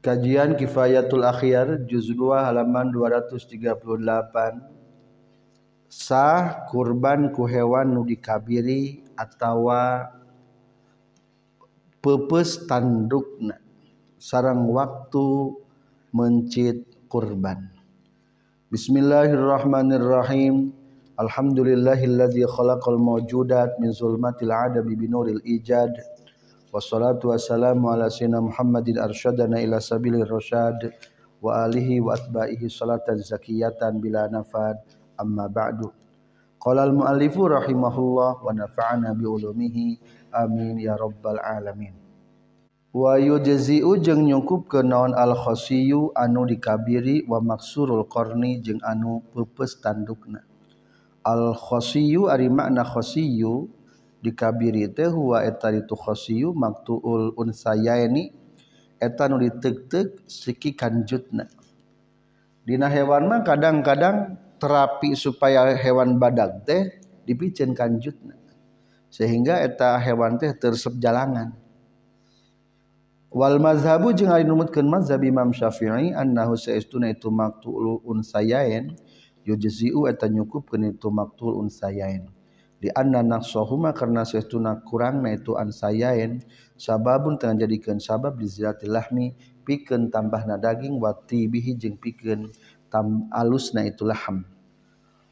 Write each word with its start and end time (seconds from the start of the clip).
Kajian 0.00 0.56
Kifayatul 0.56 1.28
Akhir 1.28 1.84
juz 1.84 2.08
2 2.08 2.32
halaman 2.32 2.88
238 2.88 3.92
sah 5.92 6.64
kurban 6.72 7.28
ku 7.36 7.44
hewan 7.44 7.92
nu 7.92 8.08
dikabiri 8.08 9.04
atawa 9.12 10.08
pepes 12.00 12.64
tandukna. 12.64 13.60
Sarang 14.16 14.72
waktu 14.72 15.52
mencit 16.16 16.80
kurban. 17.12 17.68
Bismillahirrahmanirrahim. 18.72 20.72
Alhamdulillahilladzi 21.20 22.48
khalaqal 22.48 22.96
mawjudat 22.96 23.76
min 23.76 23.92
zulmatil 23.92 24.48
adami 24.48 24.96
binuril 24.96 25.44
ijad 25.44 25.92
wassalatu 26.70 27.34
wassalamu 27.34 27.90
ala 27.90 28.06
sayyidina 28.06 28.38
Muhammadin 28.38 29.02
arsyadana 29.02 29.58
ila 29.58 29.82
sabilir 29.82 30.22
rasyad 30.22 30.94
wa 31.42 31.66
alihi 31.66 31.98
wa 31.98 32.14
atba'ihi 32.14 32.70
salatan 32.70 33.18
zakiyatan 33.18 33.98
bila 33.98 34.30
nafad. 34.30 34.78
Amma 35.18 35.50
ba'du. 35.50 35.90
Qala 36.62 36.86
al 36.86 36.94
muallifu 36.94 37.50
rahimahullah 37.50 38.38
wa 38.38 38.54
nafa'ana 38.54 39.18
bi 39.18 39.26
ulumihi. 39.26 39.98
Amin 40.30 40.78
ya 40.78 40.94
rabbal 40.94 41.42
alamin. 41.42 41.92
Wa 42.94 43.18
yujzi'u 43.18 43.98
jeung 43.98 44.30
ke 44.70 44.80
naon 44.86 45.10
al 45.14 45.34
khasiyu 45.34 46.14
anu 46.14 46.46
dikabiri 46.46 47.26
wa 47.26 47.42
maksurul 47.42 48.06
qarni 48.06 48.62
jeung 48.62 48.78
anu 48.86 49.26
peupeus 49.34 49.82
tandukna. 49.82 50.46
Al 51.26 51.52
khasiyu 51.52 52.30
ari 52.30 52.46
makna 52.46 52.86
khasiyu 52.86 53.66
dikabiri 54.20 54.88
teh 54.92 55.08
huwa 55.08 55.44
eta 55.44 55.72
itu 55.72 55.96
khasiyu 55.96 56.52
maktuul 56.52 57.32
unsayaini 57.36 58.32
eta 59.00 59.26
nu 59.26 59.40
ditegteg 59.40 60.28
siki 60.28 60.76
kanjutna. 60.76 61.48
Dina 62.68 62.86
hewan 62.92 63.26
mah 63.26 63.40
kadang-kadang 63.40 64.36
terapi 64.60 65.16
supaya 65.16 65.72
hewan 65.72 66.20
badag 66.20 66.62
teh 66.68 67.00
dipicen 67.24 67.72
kanjutna. 67.72 68.36
Sehingga 69.10 69.64
eta 69.64 69.98
hewan 69.98 70.36
teh 70.36 70.52
tersep 70.54 71.00
jalangan. 71.00 71.56
Wal 73.30 73.62
mazhabu 73.62 74.10
jeung 74.10 74.30
ari 74.30 74.42
numutkeun 74.42 74.90
mazhab 74.90 75.22
Imam 75.22 75.54
Syafi'i 75.54 76.10
annahu 76.10 76.58
saestuna 76.58 77.14
itu 77.14 77.30
maktuul 77.30 78.02
unsayain 78.02 78.98
yujzi'u 79.46 80.10
eta 80.10 80.26
nyukupkeun 80.26 80.90
itu 80.90 81.08
maktuul 81.14 81.62
unsayain 81.62 82.26
di 82.80 82.88
anna 82.96 83.20
naqsahuma 83.20 83.92
karena 83.92 84.24
saestuna 84.24 84.80
kurangna 84.88 85.36
itu 85.36 85.52
an 85.60 85.68
sayain 85.68 86.40
sababun 86.80 87.36
tengah 87.36 87.68
jadikeun 87.68 88.00
sabab 88.00 88.40
di 88.40 88.48
ziratil 88.48 88.96
lahmi 88.96 89.36
pikeun 89.68 90.08
tambahna 90.08 90.56
daging 90.56 90.96
wa 90.96 91.12
tibihi 91.12 91.76
jeung 91.76 92.00
pikeun 92.00 92.48
tam 92.88 93.28
alusna 93.28 93.84
itu 93.84 94.08
laham 94.08 94.48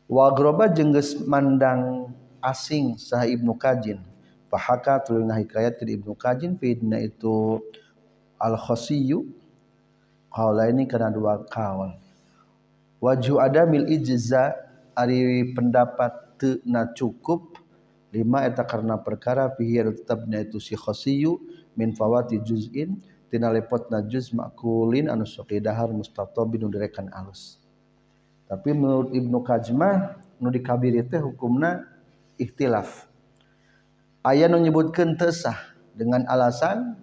wa 0.04 0.28
groba 0.36 0.68
jeung 0.68 0.92
geus 0.92 1.16
mandang 1.24 2.12
asing 2.44 3.00
sah 3.00 3.24
Ibnu 3.24 3.56
Kajin 3.56 4.04
fahaka 4.52 5.00
tuluy 5.00 5.24
ngahikayat 5.24 5.80
ke 5.80 5.88
Ibnu 5.88 6.12
Kajin 6.20 6.60
fi 6.60 6.76
itu 6.76 7.64
al 8.36 8.60
khasiyu 8.60 9.24
qaula 10.28 10.68
ini 10.68 10.84
kana 10.84 11.08
dua 11.08 11.48
kaul 11.48 11.96
waju 13.00 13.34
adamil 13.40 13.88
ijza 13.88 14.52
ari 14.92 15.48
pendapat 15.56 16.27
na 16.66 16.88
cukup. 16.92 17.58
Lima 18.08 18.48
eta 18.48 18.64
karena 18.64 18.96
perkara 18.96 19.52
fihi 19.52 19.84
tetapnya 19.92 20.40
itu 20.40 20.56
si 20.56 20.72
khasiyu 20.72 21.36
min 21.76 21.92
fawati 21.92 22.40
juz'in 22.40 22.96
tina 23.28 23.52
lepotna 23.52 24.00
juz 24.00 24.32
makulin 24.32 25.12
anu 25.12 25.28
sok 25.28 25.52
dahar 25.60 25.92
mustatabin 25.92 26.64
direkan 26.72 27.12
alus. 27.12 27.60
Tapi 28.48 28.72
menurut 28.72 29.12
Ibnu 29.12 29.44
Kajmah 29.44 30.16
nu 30.40 30.48
dikabiri 30.48 31.04
teh 31.04 31.20
hukumna 31.20 31.84
ikhtilaf. 32.40 33.04
Aya 34.24 34.48
nu 34.48 34.56
nyebutkeun 34.56 35.20
dengan 35.92 36.24
alasan 36.32 36.96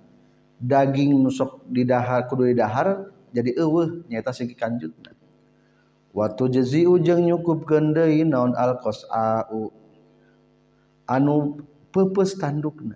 daging 0.59 1.19
nusok 1.19 1.67
di 1.67 1.83
dahar 1.83 2.25
kudu 2.25 2.49
di 2.51 2.55
dahar 2.57 3.11
jadi 3.35 3.59
eueuh 3.59 4.07
nyaeta 4.07 4.31
segi 4.31 4.55
kanjutna 4.55 5.11
Watu 6.15 6.47
jezi 6.47 6.87
ujeng 6.87 7.27
nyukup 7.27 7.67
gendai 7.67 8.23
naon 8.23 8.55
alkos 8.55 9.03
au 9.11 9.67
anu 11.11 11.59
pepes 11.91 12.39
tandukna. 12.39 12.95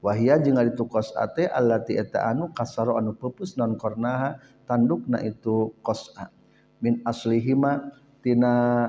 Wahia 0.00 0.40
jeung 0.40 0.56
ari 0.56 0.72
kos 0.72 1.12
ate 1.12 1.44
allati 1.44 2.00
eta 2.00 2.24
anu 2.24 2.48
kasaro 2.56 2.96
anu 2.96 3.12
pepes 3.12 3.60
non 3.60 3.76
kornaha 3.76 4.40
tandukna 4.64 5.20
itu 5.20 5.76
kos 5.84 6.16
a. 6.16 6.32
Min 6.80 7.04
aslihima 7.04 7.92
tina 8.24 8.88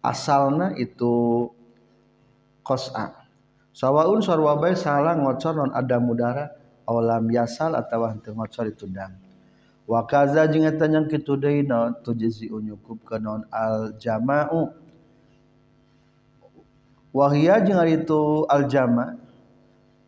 asalna 0.00 0.72
itu 0.80 1.44
kos 2.64 2.88
a. 2.96 3.28
Sawaun 3.76 4.24
sarwa 4.24 4.56
bae 4.56 4.72
salah 4.72 5.12
ngocor 5.12 5.60
non 5.60 5.76
ada 5.76 6.00
mudara 6.00 6.56
awalam 6.88 7.28
yasal 7.28 7.76
atawa 7.76 8.16
henteu 8.16 8.32
ngocor 8.32 8.72
itu 8.72 8.88
dam 8.88 9.25
wakaza 9.86 10.50
jeung 10.50 10.66
eta 10.66 10.90
nyangkitu 10.90 11.38
deui 11.38 11.62
naon 11.62 11.94
tujzi 12.02 12.50
nyukupkeun 12.50 13.22
naon 13.22 13.42
al 13.54 13.94
jama'u 14.02 14.74
wahia 17.14 17.62
jeung 17.62 17.78
ari 17.78 18.02
itu 18.02 18.42
al 18.50 18.66
jama' 18.66 19.14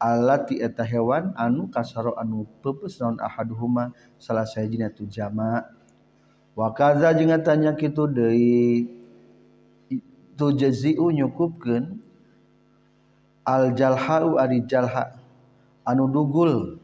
allati 0.02 0.58
eta 0.58 0.82
hewan 0.82 1.30
anu 1.38 1.70
kasaro 1.70 2.18
anu 2.18 2.42
peupeus 2.58 2.98
naon 2.98 3.22
ahaduhuma 3.22 3.94
salah 4.18 4.46
sahijina 4.46 4.90
tu 4.90 5.06
jama' 5.06 5.62
wakaza 6.58 7.14
jeung 7.14 7.30
eta 7.30 7.54
nyangkitu 7.54 8.10
deui 8.10 8.90
tujzi 10.34 10.98
nyukupkeun 10.98 12.02
al 13.46 13.78
jalha'u 13.78 14.42
ari 14.42 14.66
jalha 14.66 15.18
anu 15.86 16.10
dugul. 16.10 16.77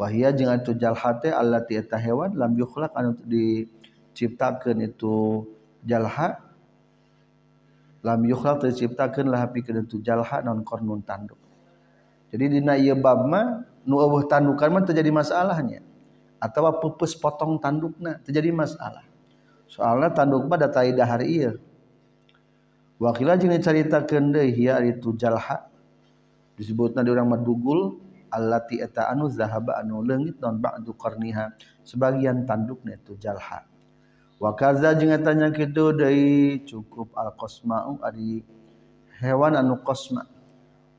Wahia 0.00 0.32
jeung 0.32 0.48
atu 0.48 0.72
jalha 0.80 1.20
teh 1.20 1.28
allati 1.28 1.76
eta 1.76 2.00
hewan 2.00 2.32
lam 2.32 2.56
yukhlaq 2.56 2.96
anu 2.96 3.20
diciptakeun 3.28 4.80
itu 4.88 5.44
jalha. 5.84 6.40
Lam 8.00 8.24
yukhlaq 8.24 8.64
diciptakeun 8.64 9.28
lah 9.28 9.44
pikeun 9.52 9.84
itu 9.84 10.00
jalha 10.00 10.40
non 10.40 10.64
kornun 10.64 11.04
tanduk. 11.04 11.36
Jadi 12.32 12.56
dina 12.56 12.80
ieu 12.80 12.96
bab 12.96 13.28
mah 13.28 13.60
nu 13.84 14.00
eueuh 14.00 14.24
tandukan 14.24 14.72
mah 14.72 14.88
terjadi 14.88 15.12
masalahnya. 15.12 15.84
Atau 16.40 16.64
pupus 16.80 17.12
potong 17.12 17.60
tandukna 17.60 18.16
terjadi 18.24 18.48
masalah. 18.56 19.04
Soalnya 19.68 20.16
tanduk 20.16 20.48
mah 20.48 20.56
da 20.56 20.72
tai 20.72 20.96
dahar 20.96 21.20
ieu. 21.20 21.60
Wakila 22.96 23.36
jeung 23.36 23.52
dicaritakeun 23.52 24.32
deui 24.32 24.48
hiya 24.56 24.80
itu 24.80 25.12
jalha. 25.20 25.68
Disebutna 26.56 27.04
di 27.04 27.12
urang 27.12 27.28
mah 27.28 27.40
dugul 27.40 28.00
allati 28.30 28.78
eta 28.80 29.10
anu 29.10 29.28
zahaba 29.28 29.76
anu 29.82 30.00
leungit 30.06 30.38
non 30.40 30.56
ba'du 30.62 30.94
qarniha 30.94 31.52
sebagian 31.84 32.46
tandukna 32.46 32.96
itu 32.96 33.18
jalha. 33.18 33.66
Wa 34.40 34.56
kaza 34.56 34.96
jeung 34.96 35.12
eta 35.12 35.36
nya 35.36 35.52
kitu 35.52 35.92
deui 35.92 36.64
cukup 36.64 37.12
al 37.18 37.36
qasma'u 37.36 38.00
ari 38.00 38.40
hewan 39.20 39.52
anu 39.58 39.84
qasma. 39.84 40.24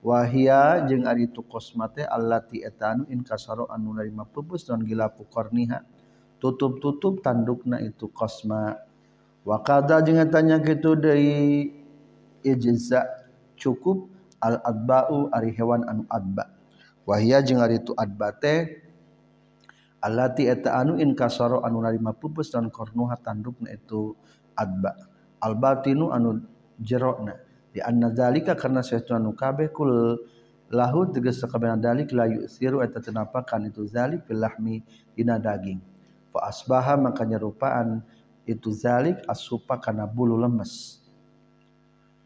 Wa 0.06 0.22
hiya 0.30 0.86
jeung 0.86 1.10
ari 1.10 1.32
tu 1.34 1.42
qasma 1.42 1.90
teh 1.90 2.06
allati 2.06 2.62
eta 2.62 2.94
anu 2.94 3.10
inkasaro 3.10 3.66
anu 3.74 3.98
narima 3.98 4.30
pupus 4.30 4.70
non 4.70 4.86
gilapu 4.86 5.26
qarniha. 5.26 5.82
Tutup-tutup 6.38 7.26
tandukna 7.26 7.82
itu 7.82 8.14
qasma. 8.14 8.78
Wa 9.42 9.58
kadza 9.66 10.06
jeung 10.06 10.22
eta 10.22 10.38
nya 10.46 10.62
kitu 10.62 10.94
deui 10.94 11.74
ijza 12.46 13.10
cukup 13.58 14.10
al 14.42 14.62
adba'u 14.62 15.30
ari 15.34 15.54
hewan 15.54 15.86
anu 15.86 16.06
adba' 16.10 16.61
wahia 17.12 17.44
jeung 17.44 17.60
ari 17.60 17.84
itu 17.84 17.92
adbate 17.92 18.80
allati 20.00 20.48
eta 20.48 20.80
anu 20.80 20.96
in 20.96 21.12
kasaro 21.12 21.60
anu 21.68 21.84
narima 21.84 22.16
pupus 22.16 22.56
dan 22.56 22.72
kornuha 22.72 23.20
tandukna 23.20 23.76
itu 23.76 24.16
adba. 24.56 24.96
Al 25.44 25.60
batinu 25.60 26.16
anu 26.16 26.40
jerona 26.80 27.36
di 27.76 27.84
anna 27.84 28.16
zalika 28.16 28.56
karena 28.56 28.80
saytuna 28.80 29.20
anu 29.20 29.36
kabeh 29.36 29.76
kul 29.76 29.92
lahu 30.72 31.12
tegas 31.12 31.44
sakabehna 31.44 31.76
dalik 31.76 32.16
la 32.16 32.32
yusiru 32.32 32.80
eta 32.80 33.04
tenapakan 33.04 33.68
itu 33.68 33.84
zalik 33.92 34.24
fil 34.24 34.40
lahmi 34.40 34.80
dina 35.12 35.36
daging. 35.36 35.84
Fa 36.32 36.48
asbaha 36.48 36.96
maka 36.96 37.28
nyerupaan 37.28 38.00
itu 38.48 38.72
zalik 38.72 39.20
asupa 39.28 39.76
kana 39.84 40.08
bulu 40.08 40.40
lemes. 40.40 41.04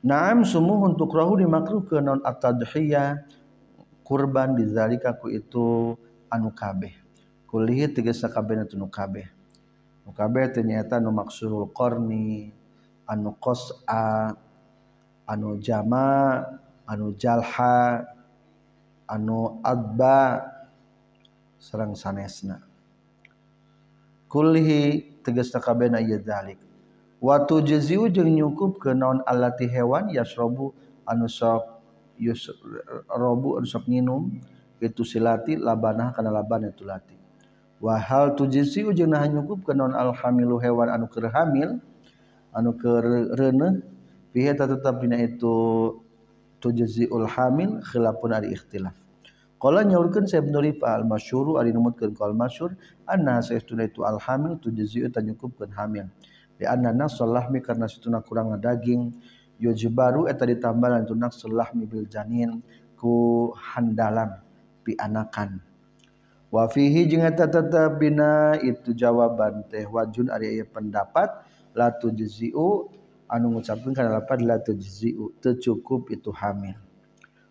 Naam 0.06 0.45
sumuh 0.45 0.86
untuk 0.86 1.09
rahu 1.18 1.42
dimakruh 1.42 1.81
ke 1.81 1.98
non 1.98 2.21
at-tadhiyah 2.21 3.25
kurban 4.06 4.54
bizalika 4.54 5.18
ku 5.18 5.34
itu 5.34 5.98
anu 6.30 6.54
kabeh. 6.54 6.94
Kulihi 7.50 7.90
tegesa 7.90 8.30
kabeh 8.30 8.62
itu 8.62 8.78
nu 8.78 8.86
kabeh. 8.86 9.25
Nu 10.06 10.13
kabeh 10.13 10.54
ternyata 10.54 11.02
nu 11.02 11.10
maksurul 11.10 11.74
qarni 11.74 12.54
anu 13.10 13.34
qas'a 13.42 14.38
anu 15.25 15.57
jama 15.57 16.46
anu 16.86 17.18
jalha 17.18 18.06
anu 19.10 19.57
adba 19.66 20.46
sareng 21.57 21.98
sanesna. 21.98 22.62
Kulhi 24.30 25.02
tegas 25.25 25.50
kabehna 25.50 25.98
ieu 26.04 26.22
zalik 26.22 26.62
wa 27.24 27.42
tujziu 27.42 28.06
jeung 28.13 28.30
nyukup 28.30 28.78
ke 28.78 28.94
naon 28.94 29.25
allati 29.25 29.66
hewan 29.66 30.12
yasrobu 30.13 30.75
anu 31.07 31.25
sok 31.25 31.75
yusrobu 32.19 33.59
anu 33.59 33.67
sok 33.67 33.88
nginum 33.88 34.41
itu 34.83 35.03
silati 35.07 35.56
labanah 35.56 36.12
kana 36.15 36.31
laban 36.31 36.67
itu 36.67 36.83
lati. 36.83 37.15
Wa 37.79 38.00
hal 38.00 38.35
tujziu 38.39 38.95
jeung 38.95 39.12
nah 39.12 39.23
nyukup 39.27 39.67
ke 39.67 39.71
naon 39.75 39.91
alhamilu 39.95 40.59
hewan 40.63 40.88
anu 40.91 41.07
keur 41.12 41.27
hamil 41.31 41.79
anu 42.56 42.71
keur 42.75 43.35
reuneuh 43.35 43.83
fihi 44.31 44.51
tetep 44.56 44.95
dina 45.03 45.19
itu 45.19 45.56
tujziul 46.63 47.27
hamil 47.27 47.83
khilafun 47.83 48.31
ari 48.31 48.56
ikhtilaf. 48.56 48.95
Qala 49.56 49.88
nyaurkeun 49.88 50.27
Syekh 50.27 50.45
Ibnu 50.45 50.59
Rifah 50.61 51.00
al-masyhur 51.00 51.57
ari 51.57 51.71
numutkeun 51.71 52.11
qaul 52.11 52.35
masyhur 52.35 52.75
anna 53.07 53.39
saestuna 53.39 53.88
itu 53.88 54.03
al-hamil 54.03 54.59
tujzi'u 54.59 55.07
tanyukupkeun 55.09 55.71
hamil. 55.73 56.11
Di 56.56 56.63
anna 56.68 56.91
nasul 56.95 57.31
lahmi 57.35 57.59
karena 57.59 57.88
situna 57.88 58.23
kurang 58.23 58.56
daging 58.59 59.15
yujbaru 59.60 60.28
eta 60.28 60.44
ditambahan 60.44 61.07
tu 61.07 61.16
nasul 61.16 61.56
lahmi 61.56 61.88
bil 61.88 62.07
janin 62.07 62.60
ku 63.00 63.50
handalan 63.56 64.36
pi 64.84 64.96
anakan 65.00 65.60
wa 66.52 66.68
fihi 66.68 67.07
jeung 67.07 67.24
eta 67.24 67.48
tetep 67.48 68.00
bina 68.00 68.56
itu 68.60 68.92
jawaban 68.96 69.63
teh 69.72 69.88
wajun 69.88 70.31
ari 70.31 70.60
aya 70.60 70.66
pendapat 70.68 71.31
la 71.75 71.92
tujzi'u 71.92 72.88
anu 73.28 73.57
ngucapkeun 73.60 73.92
kana 73.92 74.16
lapad 74.22 74.40
la 74.40 74.57
tujzi'u 74.62 75.36
teu 75.44 75.57
cukup 75.60 76.13
itu 76.13 76.31
hamil. 76.31 76.80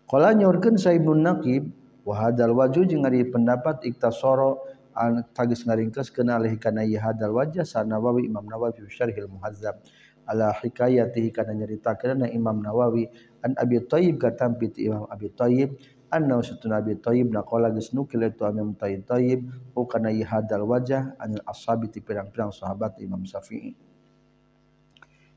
Qala 0.09 0.33
nyaurkeun 0.33 0.77
Saibun 0.77 1.21
Naqib 1.21 1.69
wahadal 2.05 2.53
waju 2.57 2.81
jeung 2.85 3.05
ari 3.05 3.25
pendapat 3.25 3.85
iktasoro 3.85 4.61
an 4.95 5.25
tagis 5.35 5.65
ngaringkes 5.67 6.13
kena 6.13 6.39
alih 6.39 6.55
kana 6.55 6.85
hadal 6.85 7.35
wajah 7.35 7.65
sa 7.67 7.83
Nawawi 7.83 8.29
Imam 8.29 8.45
Nawawi 8.47 8.79
fi 8.79 8.81
syarhil 8.89 9.27
muhazzab 9.27 9.81
ala 10.25 10.53
hikayatihi 10.53 11.29
kana 11.29 11.53
nyaritakeun 11.53 12.25
Imam 12.33 12.61
Nawawi 12.61 13.09
an 13.45 13.53
Abi 13.61 13.81
Thayyib 13.85 14.17
katampi 14.17 14.73
ti 14.73 14.89
Imam 14.89 15.05
Abi 15.09 15.29
Thayyib 15.29 15.77
anna 16.09 16.41
usutun 16.41 16.73
Abi 16.73 16.97
Thayyib 16.97 17.29
naqala 17.29 17.69
geus 17.69 17.93
nukil 17.93 18.25
itu 18.25 18.41
Imam 18.45 18.73
Thayyib 18.77 19.45
u 19.77 19.85
kana 19.85 20.09
ieu 20.09 20.25
hadal 20.25 20.65
wajah 20.65 21.13
anil 21.21 21.45
ashabi 21.45 21.93
ti 21.93 22.01
pirang-pirang 22.01 22.49
sahabat 22.49 22.97
Imam 23.01 23.21
Syafi'i. 23.21 23.77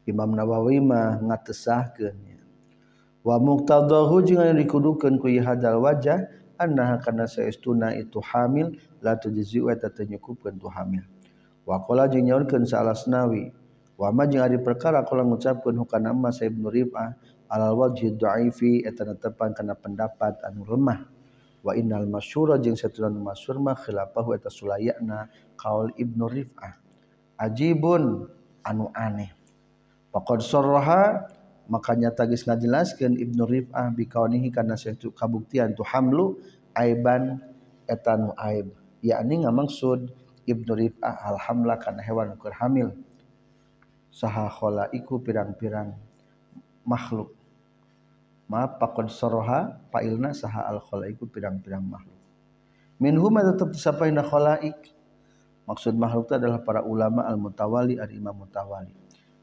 Imam 0.08 0.32
Nawawi 0.32 0.80
mah 0.80 1.20
ngatesahkeun 1.20 2.16
wa 3.28 3.36
muqtadahu 3.36 4.24
jeung 4.24 4.56
dikudukeun 4.56 5.20
ku 5.20 5.28
hadal 5.28 5.84
wajah 5.84 6.32
annaha 6.56 6.96
kana 6.96 7.28
saestuna 7.28 7.92
itu 7.92 8.24
hamil 8.24 8.72
la 9.04 9.20
tujzi 9.20 9.60
wa 9.60 9.76
tatanyukupkeun 9.76 10.56
tu 10.56 10.72
hamil. 10.72 11.04
Wa 11.68 11.84
qala 11.84 12.08
jeung 12.08 12.24
nyaurkeun 12.24 12.64
sa 12.64 12.80
alasnawi 12.80 13.52
wa 13.98 14.14
ma 14.14 14.24
jeung 14.30 14.46
ari 14.46 14.62
perkara 14.62 15.02
qala 15.02 15.26
ngucapkeun 15.26 15.74
hukana 15.74 16.14
amma 16.14 16.30
sa 16.30 16.46
ibnu 16.46 16.70
rif'ah 16.70 17.18
alal 17.50 17.74
wajhi 17.74 18.14
dha'ifi 18.14 18.86
eta 18.86 19.02
netepan 19.02 19.52
kana 19.52 19.74
pendapat 19.74 20.38
anu 20.46 20.62
lemah. 20.62 21.02
Wa 21.66 21.74
innal 21.74 22.06
masyhura 22.06 22.62
jeung 22.62 22.78
satuna 22.78 23.10
nu 23.10 23.18
masyhur 23.26 23.58
mah 23.58 23.74
khilafahu 23.74 24.38
eta 24.38 24.46
sulayana 24.46 25.26
qaul 25.58 25.90
ibnu 25.98 26.30
rif'ah 26.30 26.78
ajibun 27.42 28.30
anu 28.62 28.86
aneh. 28.94 29.34
Faqad 30.14 30.40
sarraha 30.40 31.28
makanya 31.68 32.08
tagis 32.08 32.48
ngajelaskeun 32.48 33.12
Ibnu 33.20 33.44
Rif'ah 33.44 33.92
bikaunihi 33.92 34.48
kana 34.48 34.72
satu 34.72 35.12
kabuktian 35.12 35.76
tu 35.76 35.84
hamlu 35.84 36.40
aiban 36.72 37.44
etanu 37.84 38.32
aib. 38.40 38.72
Yakni 39.04 39.44
ngamaksud 39.44 40.08
Ibnu 40.48 40.72
Rif'ah 40.72 41.28
alhamla 41.28 41.76
kana 41.76 42.00
hewan 42.00 42.40
keur 42.40 42.56
hamil 42.56 42.96
saha 44.18 44.50
khalaiku 44.50 45.22
pirang-pirang 45.22 45.94
makhluk. 46.82 47.30
Maaf 48.50 48.82
pakon 48.82 49.06
soroha 49.06 49.78
pailna 49.94 50.34
saha 50.34 50.66
al 50.66 50.82
khalaiku 50.82 51.30
pirang-pirang 51.30 51.86
makhluk. 51.86 52.18
Minhum 52.98 53.30
tetap 53.38 53.70
disapaina 53.70 54.26
khalaik. 54.26 54.74
Maksud 55.70 55.94
makhluk 55.94 56.26
itu 56.26 56.34
adalah 56.34 56.58
para 56.66 56.82
ulama 56.82 57.22
al 57.30 57.38
mutawali 57.38 58.02
al 58.02 58.10
imam 58.10 58.34
mutawali. 58.34 58.90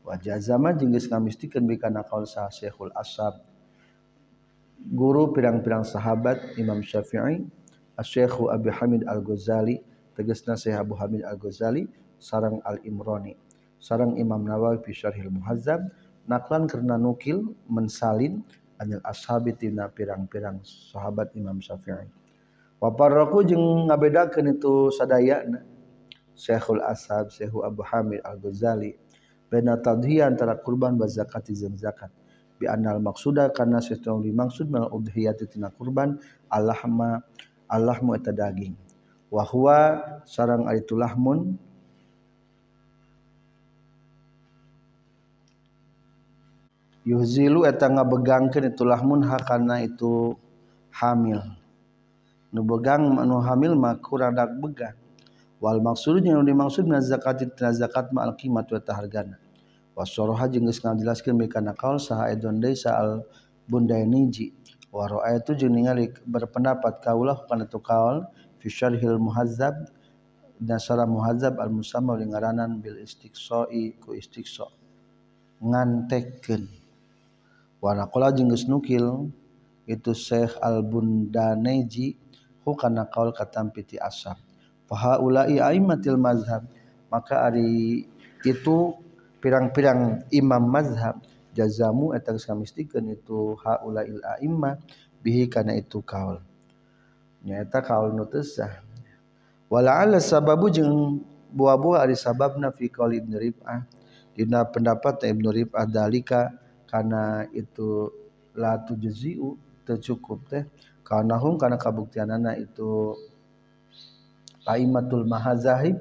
Wajah 0.04 0.44
zaman 0.44 0.76
jenggis 0.76 1.08
ngamistikan 1.08 1.64
bikana 1.64 2.04
kaul 2.04 2.28
sah 2.28 2.52
Syekhul 2.52 2.92
Asab 2.94 3.42
guru 4.86 5.34
pirang-pirang 5.34 5.82
sahabat 5.82 6.38
Imam 6.62 6.86
Syafi'i 6.86 7.42
Syekhu 7.98 8.54
Abi 8.54 8.70
Hamid 8.70 9.02
Al-Ghazali 9.08 9.82
tegasna 10.14 10.54
Syekh 10.54 10.78
Abu 10.78 10.94
Hamid 10.94 11.26
Al-Ghazali 11.26 11.90
sarang 12.22 12.62
Al-Imrani 12.62 13.45
sarang 13.86 14.18
Imam 14.18 14.42
Nawawi 14.42 14.82
fi 14.82 14.98
Syarhil 14.98 15.30
Muhazzab 15.30 15.86
naklan 16.26 16.66
karena 16.66 16.98
nukil 16.98 17.54
mensalin 17.70 18.42
anil 18.82 18.98
ashabi 19.06 19.54
tina 19.54 19.86
pirang-pirang 19.94 20.58
sahabat 20.66 21.30
Imam 21.38 21.62
Syafi'i. 21.62 22.10
Wa 22.82 22.90
parraku 22.90 23.46
jeung 23.46 23.86
ngabedakeun 23.94 24.58
itu 24.58 24.90
sadayana 24.90 25.62
Syekhul 26.34 26.82
Asab 26.82 27.30
Syekhu 27.30 27.62
Abu 27.62 27.86
Hamid 27.86 28.26
Al-Ghazali 28.26 28.98
baina 29.54 29.78
tadhiyah 29.78 30.34
antara 30.34 30.58
kurban 30.58 30.98
wa 30.98 31.06
zakat 31.06 31.46
jeung 31.54 31.78
zakat. 31.78 32.10
Bi 32.58 32.66
annal 32.66 32.98
maksuda 32.98 33.54
karena 33.54 33.78
sesuatu 33.78 34.26
dimaksud 34.26 34.68
mal 34.68 34.90
udhiyah 34.90 35.38
tina 35.38 35.70
kurban 35.70 36.18
allahma 36.50 37.22
allahmu 37.70 38.18
eta 38.18 38.34
daging. 38.34 38.74
Wa 39.30 39.46
huwa 39.46 40.02
sarang 40.26 40.66
itu 40.74 40.98
yuhzilu 47.06 47.70
eta 47.70 47.88
ngabegangkeun 47.88 48.74
itu 48.74 48.84
lahmun 48.84 49.22
hakana 49.24 49.86
itu 49.86 50.36
hamil. 50.90 51.40
Nu 52.50 52.64
begang 52.64 53.20
anu 53.20 53.40
hamil 53.44 53.76
mah 53.76 54.00
kurang 54.00 54.34
dak 54.34 54.56
begang 54.58 54.96
wal 55.60 55.80
maksudnya 55.84 56.36
yang 56.36 56.48
dimaksud 56.48 56.88
min 56.88 57.04
zakat 57.04 57.44
tina 57.44 57.72
zakat 57.76 58.12
ma 58.16 58.24
al 58.24 58.36
qimat 58.36 58.64
wa 58.68 58.80
tahargana 58.80 59.36
wasoroha 59.92 60.48
jeung 60.52 60.68
geus 60.68 60.80
ngajelaskeun 60.84 61.36
mikana 61.36 61.76
kaul 61.76 62.00
saha 62.00 62.32
edon 62.32 62.60
deui 62.64 62.76
al 62.88 63.28
bundainiji 63.68 64.56
wa 64.88 65.04
ra'aitu 65.08 65.56
jeung 65.56 65.76
ningali 65.76 66.12
berpendapat 66.24 67.04
kaulah 67.04 67.44
kana 67.48 67.68
tu 67.68 67.80
kaul 67.84 68.24
fi 68.60 68.68
syarhil 68.72 69.20
muhazzab 69.20 69.76
dasara 70.56 71.04
muhazzab 71.04 71.60
al 71.60 71.72
musamma 71.72 72.16
ngaranan 72.16 72.80
bil 72.80 72.96
istiqsa'i 73.04 74.00
ku 74.00 74.16
istiqsa. 74.16 74.68
Ngantekkeun 75.60 76.85
wa 77.86 77.94
naqala 77.94 78.34
jeung 78.34 78.50
geus 78.50 78.66
nukil 78.66 79.30
itu 79.86 80.18
Syekh 80.18 80.58
al 80.58 80.82
bundaneji 80.82 82.18
hukana 82.66 83.06
kaul 83.06 83.30
katampi 83.30 83.86
ti 83.86 84.02
asab 84.02 84.42
fahaulai 84.90 85.62
aimatil 85.62 86.18
mazhab 86.18 86.66
maka 87.14 87.46
ari 87.46 88.10
itu 88.42 88.98
pirang-pirang 89.38 90.26
imam 90.34 90.66
mazhab 90.66 91.22
jazamu 91.54 92.12
eta 92.18 92.34
kamistikeun 92.34 93.14
itu 93.14 93.54
haulail 93.62 94.20
aimma 94.36 94.82
bihi 95.24 95.48
kana 95.48 95.74
itu 95.80 96.04
kaul. 96.04 96.44
Nyaeta 97.42 97.80
kaul 97.82 98.14
nu 98.14 98.28
teu 98.28 98.44
sah. 98.44 98.84
Wala 99.72 99.98
ala 100.04 100.22
sababu 100.22 100.70
jeung 100.70 101.24
buah-buah 101.56 102.06
ari 102.06 102.14
sababna 102.14 102.70
fi 102.70 102.92
qaul 102.92 103.18
ibnu 103.18 103.40
rif'ah 103.40 103.88
dina 104.36 104.68
pendapat 104.68 105.24
ibnu 105.26 105.50
rif'ah 105.50 105.88
dalika 105.88 106.54
kana 106.96 107.44
itu 107.52 108.08
la 108.56 108.80
tujziu 108.80 109.60
teu 109.84 110.00
cukup 110.00 110.48
teh. 110.48 110.64
Karena 111.04 111.36
hum 111.36 111.60
kana 111.60 111.76
kabuktianana 111.76 112.56
itu 112.56 113.20
aimatul 114.64 115.28
mahazahib. 115.28 116.00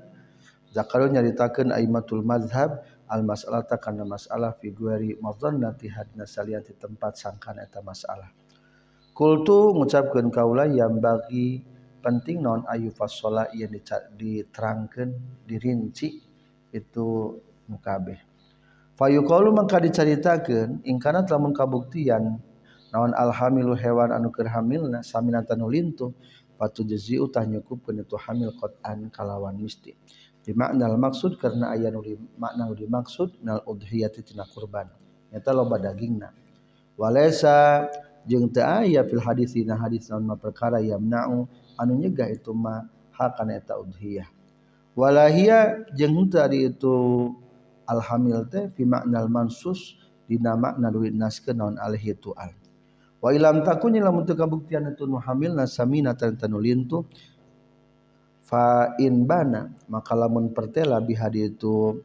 Zakarul 0.70 1.10
nyaritakeun 1.10 1.74
aimatul 1.74 2.22
mazhab 2.22 2.86
al 3.10 3.26
mas'alata 3.26 3.74
kana 3.82 4.06
masalah 4.06 4.54
fi 4.54 4.70
guari 4.70 5.18
madzannati 5.18 5.90
hadna 5.90 6.30
salian 6.30 6.62
di 6.62 6.78
tempat 6.78 7.18
sangkan 7.18 7.58
eta 7.58 7.82
masalah. 7.82 8.30
Kultu 9.10 9.74
ngucapkeun 9.74 10.30
kaula 10.30 10.70
yang 10.70 11.02
bagi 11.02 11.62
penting 12.02 12.38
non 12.38 12.62
ayu 12.70 12.94
fasola 12.94 13.50
yang 13.50 13.74
diterangkan 14.14 15.14
dirinci 15.46 16.22
itu 16.74 17.38
mukabeh 17.70 18.33
payuqalu 18.94 19.50
mangka 19.50 19.82
dicaritakeun 19.82 20.86
ingkana 20.86 21.26
lamun 21.26 21.50
kabuktian 21.50 22.38
naon 22.94 23.10
alhamilu 23.14 23.74
hewan 23.74 24.14
anu 24.14 24.30
keur 24.30 24.46
hamilna 24.46 25.02
saminatan 25.02 25.66
lintuh 25.66 26.14
patu 26.54 26.86
jazi 26.86 27.18
utah 27.18 27.42
nyukupkeun 27.42 28.06
itu 28.06 28.14
hamil 28.14 28.54
qatan 28.54 29.10
kalawan 29.10 29.58
misti. 29.58 29.98
Di 30.44 30.52
makna 30.54 30.92
maksud 30.94 31.40
karena 31.40 31.74
aya 31.74 31.90
nu 31.90 32.04
makna 32.38 32.70
nu 32.70 32.78
dimaksud 32.78 33.42
nal 33.42 33.66
udhiyati 33.66 34.22
tina 34.22 34.46
kurban. 34.46 34.86
Nyata 35.34 35.50
loba 35.50 35.80
dagingna. 35.82 36.30
Walaysa 36.94 37.90
jeung 38.28 38.52
teu 38.54 38.62
aya 38.62 39.02
fil 39.02 39.18
hadis 39.18 39.58
dina 39.58 39.74
hadis 39.74 40.06
naon 40.06 40.28
ma 40.28 40.38
perkara 40.38 40.78
yamna'u 40.78 41.50
anu 41.74 41.92
nyegah 41.98 42.30
itu 42.30 42.54
ma 42.54 42.86
hakana 43.10 43.58
eta 43.58 43.74
udhiyah. 43.74 44.30
Walahia 44.94 45.82
jeung 45.98 46.30
teu 46.30 46.46
itu 46.54 46.94
alhamil 47.88 48.44
teh 48.48 48.68
fi 48.72 48.82
maknal 48.84 49.28
mansus 49.28 50.00
dina 50.24 50.56
makna 50.56 50.88
duit 50.88 51.12
naskeun 51.12 51.56
naon 51.60 51.76
alih 51.80 52.00
itu 52.00 52.32
al. 52.36 52.52
Wa 53.24 53.32
ilam 53.32 53.64
takun 53.64 53.96
lamun 53.96 54.28
teu 54.28 54.36
kabuktian 54.36 54.84
itu 54.92 55.08
nu 55.08 55.16
hamil 55.16 55.56
nasamina 55.56 56.12
tan 56.12 56.36
fa 58.44 58.92
in 59.00 59.24
bana 59.24 59.72
maka 59.88 60.12
lamun 60.12 60.52
pertela 60.52 61.00
bihadi 61.00 61.48
itu 61.48 62.04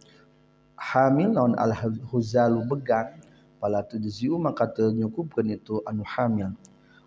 hamil 0.80 1.36
naon 1.36 1.54
al 1.60 1.76
huzalu 2.08 2.64
begang 2.64 3.20
pala 3.60 3.84
tujziu 3.84 4.40
maka 4.40 4.72
teu 4.72 4.96
nyukupkeun 4.96 5.60
itu 5.60 5.84
anu 5.84 6.08
hamil. 6.08 6.56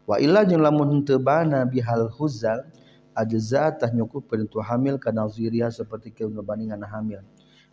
Wa 0.04 0.20
illa 0.20 0.44
jeung 0.44 0.60
lamun 0.60 1.08
teu 1.08 1.16
bana 1.16 1.64
bihal 1.64 2.12
huzal 2.12 2.68
ajza 3.16 3.72
tah 3.72 3.88
nyukupkeun 3.88 4.44
itu 4.44 4.60
hamil 4.60 5.00
kana 5.00 5.24
ziria 5.32 5.72
seperti 5.72 6.12
keun 6.12 6.36
bandingan 6.44 6.84
hamil. 6.84 7.24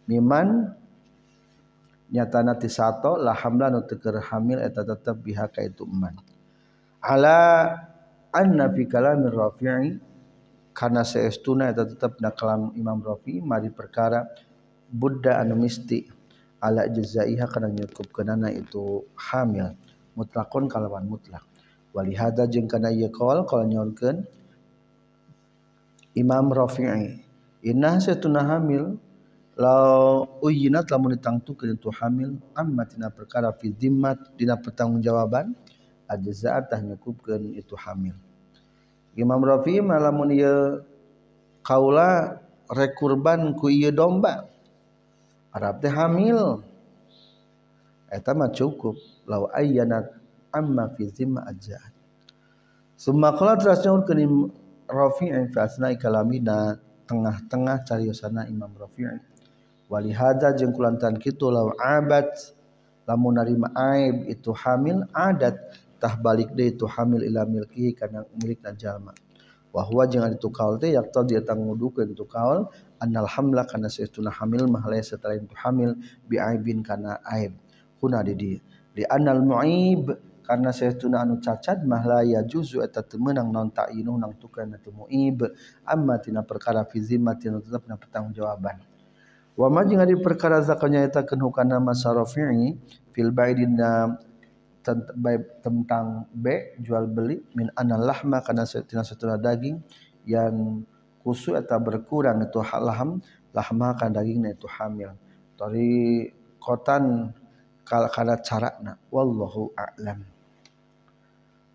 Miman 0.08 0.72
nyatana 2.10 2.58
ti 2.58 2.70
sato 2.70 3.18
la 3.22 3.34
hamlan 3.38 3.78
nu 3.78 3.82
teu 3.86 4.00
hamil 4.18 4.60
eta 4.60 4.82
tetep 4.82 5.22
biha 5.22 5.46
ka 5.50 5.62
itu 5.62 5.86
eman. 5.86 6.18
Ala 7.06 7.70
anna 8.34 8.66
fi 8.70 8.84
kalamir 8.90 9.34
rafi'i 9.34 9.98
karena 10.74 11.06
seestuna 11.06 11.70
eta 11.70 11.86
tetep 11.86 12.18
na 12.22 12.34
kalam 12.34 12.74
Imam 12.76 13.00
Rafi 13.04 13.42
mari 13.42 13.70
perkara 13.70 14.26
Buddha 14.90 15.38
anu 15.38 15.54
misti 15.54 16.10
ala 16.60 16.90
jazaiha 16.90 17.46
kana 17.46 17.70
nyukupkeunana 17.70 18.50
itu 18.52 19.06
hamil. 19.16 19.78
Mutlakon 20.18 20.66
kalawan 20.68 21.06
mutlak. 21.06 21.46
Walihada 21.94 22.50
jeung 22.50 22.68
kana 22.68 22.90
ieu 22.90 23.10
qaul 23.14 23.46
qala 23.46 23.70
nyorkeun 23.70 24.26
Imam 26.18 26.50
Rafi'i. 26.50 27.22
Inna 27.70 28.00
satuna 28.00 28.44
hamil 28.44 28.98
law 29.60 30.24
uyinat 30.40 30.88
lamun 30.88 31.20
ditangtukeun 31.20 31.76
itu 31.76 31.92
hamil 31.92 32.40
amma 32.56 32.88
tina 32.88 33.12
perkara 33.12 33.52
fi 33.52 33.76
dhimmat 33.76 34.40
dina 34.40 34.56
pertanggungjawaban 34.56 35.52
ajzaat 36.08 36.72
tah 36.72 36.80
nyukupkeun 36.80 37.60
itu 37.60 37.76
hamil. 37.76 38.16
Imam 39.20 39.44
Rafi'i 39.44 39.84
malamun 39.84 40.32
ieu 40.32 40.80
kaula 41.60 42.40
rekurban 42.72 43.52
ku 43.60 43.68
ieu 43.68 43.92
domba. 43.92 44.48
Arab 45.52 45.84
teh 45.84 45.92
hamil. 45.92 46.64
Eta 48.08 48.32
mah 48.32 48.50
cukup. 48.56 48.96
Law 49.28 49.52
ayyanat 49.54 50.20
amma 50.54 50.90
fi 50.98 51.10
zimma 51.14 51.46
ajaan 51.46 51.94
summa 52.98 53.34
qala 53.38 53.56
terus 53.58 53.86
nyaurkeun 53.86 54.50
Rafi'i 54.90 55.54
fi 55.54 55.58
asna'i 55.62 55.96
kalamina 56.02 56.82
tengah-tengah 57.06 57.86
cariosana 57.86 58.50
Imam 58.50 58.74
Rafi'i 58.74 59.22
wali 59.90 60.14
hadza 60.14 60.54
jeung 60.54 60.72
kulantan 60.72 61.18
kitu 61.18 61.50
law 61.50 61.74
abad 61.82 62.30
lamun 63.10 63.42
narima 63.42 63.74
aib 63.74 64.30
itu 64.30 64.54
hamil 64.54 65.04
adat. 65.12 65.58
Tah 66.00 66.16
balik 66.16 66.56
deui 66.56 66.72
itu 66.72 66.88
hamil 66.88 67.28
ila 67.28 67.44
milki 67.44 67.92
kana 67.92 68.24
milikna 68.40 68.72
jalma. 68.72 69.12
Wa 69.76 69.84
huwa 69.84 70.08
jeung 70.08 70.24
ari 70.24 70.40
tu 70.40 70.48
kaul 70.48 70.80
teh 70.80 70.96
yaqtadi 70.96 71.36
eta 71.36 71.52
ngudukeun 71.52 72.16
tu 72.16 72.24
kaul 72.24 72.72
annal 73.04 73.28
hamla 73.28 73.68
kana 73.68 73.92
saestuna 73.92 74.32
hamil 74.32 74.72
mah 74.72 74.88
laysa 74.88 75.20
talain 75.20 75.44
tu 75.44 75.52
hamil 75.60 76.00
bi 76.24 76.40
aibin 76.40 76.80
kana 76.88 77.20
aib. 77.28 77.52
Kuna 78.00 78.24
di 78.24 78.32
dieu 78.32 78.64
di 78.96 79.04
annal 79.04 79.44
mu'ib 79.44 80.08
karena 80.48 80.72
saestuna 80.72 81.28
anu 81.28 81.44
cacat 81.44 81.84
mah 81.84 82.02
la 82.08 82.24
yajuzu 82.24 82.80
eta 82.80 83.04
teu 83.04 83.20
meunang 83.20 83.52
naon 83.52 83.68
ta'inu 83.76 84.16
nang 84.16 84.40
tukeun 84.40 84.80
tu 84.80 84.96
mu'ib. 84.96 85.52
Amma 85.84 86.16
tina 86.24 86.48
perkara 86.48 86.88
fi 86.88 87.04
zimmatin 87.04 87.60
tetep 87.60 87.84
na 87.92 88.00
pertanggungjawaban 88.00 88.89
wa 89.60 89.68
ma 89.68 89.84
jeung 89.84 90.00
ari 90.00 90.16
perkara 90.16 90.64
zakanya 90.64 91.04
eta 91.04 91.28
keun 91.28 91.44
hukana 91.44 91.84
masarafi'i 91.84 92.80
fil 93.12 93.36
baidina 93.36 94.16
tentang 95.60 96.32
B 96.32 96.80
jual 96.80 97.12
beli 97.12 97.44
min 97.60 97.68
anal 97.76 98.08
lahma 98.08 98.40
karena 98.40 98.64
tina 98.64 99.04
satuna 99.04 99.36
daging 99.36 99.84
yang 100.24 100.88
kusu 101.20 101.60
eta 101.60 101.76
berkurang 101.76 102.40
itu 102.40 102.64
laham 102.64 103.20
lahma 103.52 104.00
kan 104.00 104.16
dagingna 104.16 104.56
itu 104.56 104.66
hamil. 104.72 105.12
Dari 105.60 106.24
kotan 106.64 107.36
kana 107.84 108.40
carana 108.40 108.96
wallahu 109.12 109.76
a'lam. 109.76 110.24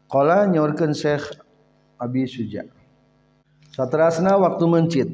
Qala 0.08 0.48
nyorkeun 0.48 0.96
Syekh 0.96 1.36
Abi 2.00 2.24
Suja. 2.24 2.64
Satrasna 3.74 4.40
waktu 4.40 4.64
mencit 4.70 5.08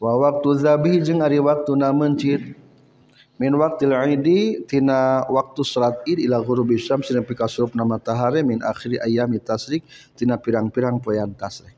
wa 0.00 0.16
waktu 0.16 0.48
zabih 0.56 1.04
jeung 1.04 1.20
ari 1.20 1.36
waktuna 1.38 1.92
mencit. 1.92 2.56
Min 3.40 3.56
waqtil 3.56 3.92
idi 4.12 4.68
tina 4.68 5.24
waktu 5.24 5.64
salat 5.64 6.04
id 6.04 6.20
ila 6.28 6.44
ghurubi 6.44 6.76
syams 6.76 7.08
nepi 7.08 7.32
ka 7.32 7.48
surupna 7.48 7.88
matahari 7.88 8.44
min 8.44 8.60
akhiri 8.60 9.00
ayami 9.00 9.40
tasrik 9.40 9.80
tina 10.12 10.36
pirang-pirang 10.36 11.00
poean 11.00 11.32
tasrik. 11.32 11.72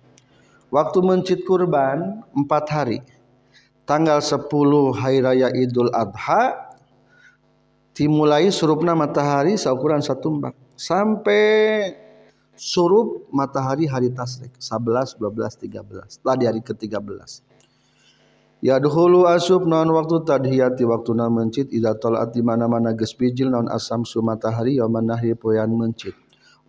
Waktu 0.74 0.98
mencit 1.06 1.46
kurban 1.46 2.26
empat 2.34 2.64
hari. 2.66 2.98
Tanggal 3.86 4.22
10 4.22 4.46
hari 4.94 5.18
raya 5.22 5.48
Idul 5.54 5.90
Adha 5.90 6.74
dimulai 7.94 8.48
surupna 8.48 8.94
matahari 8.94 9.58
seukuran 9.58 10.00
satu 10.00 10.38
mbak 10.38 10.54
sampai 10.78 11.92
surup 12.56 13.26
matahari 13.34 13.84
hari 13.90 14.08
tasrik 14.14 14.54
11 14.56 15.18
12 15.18 15.66
13 15.66 16.24
tadi 16.24 16.44
hari 16.46 16.62
ke-13 16.62 17.51
Ya 18.62 18.78
dahulu 18.78 19.26
asub 19.26 19.66
non 19.66 19.90
waktu 19.90 20.23
tadhiyati 20.23 20.87
waktu 20.87 21.19
na 21.19 21.26
mencit 21.26 21.75
ida 21.75 21.99
tolaat 21.99 22.31
di 22.31 22.47
mana-mana 22.47 22.95
geus 22.95 23.11
bijil 23.19 23.50
non 23.50 23.66
asam 23.66 24.07
su 24.07 24.23
matahari 24.23 24.78
ya 24.78 24.87
manahi 24.87 25.35
poyan 25.35 25.75
mencit. 25.75 26.14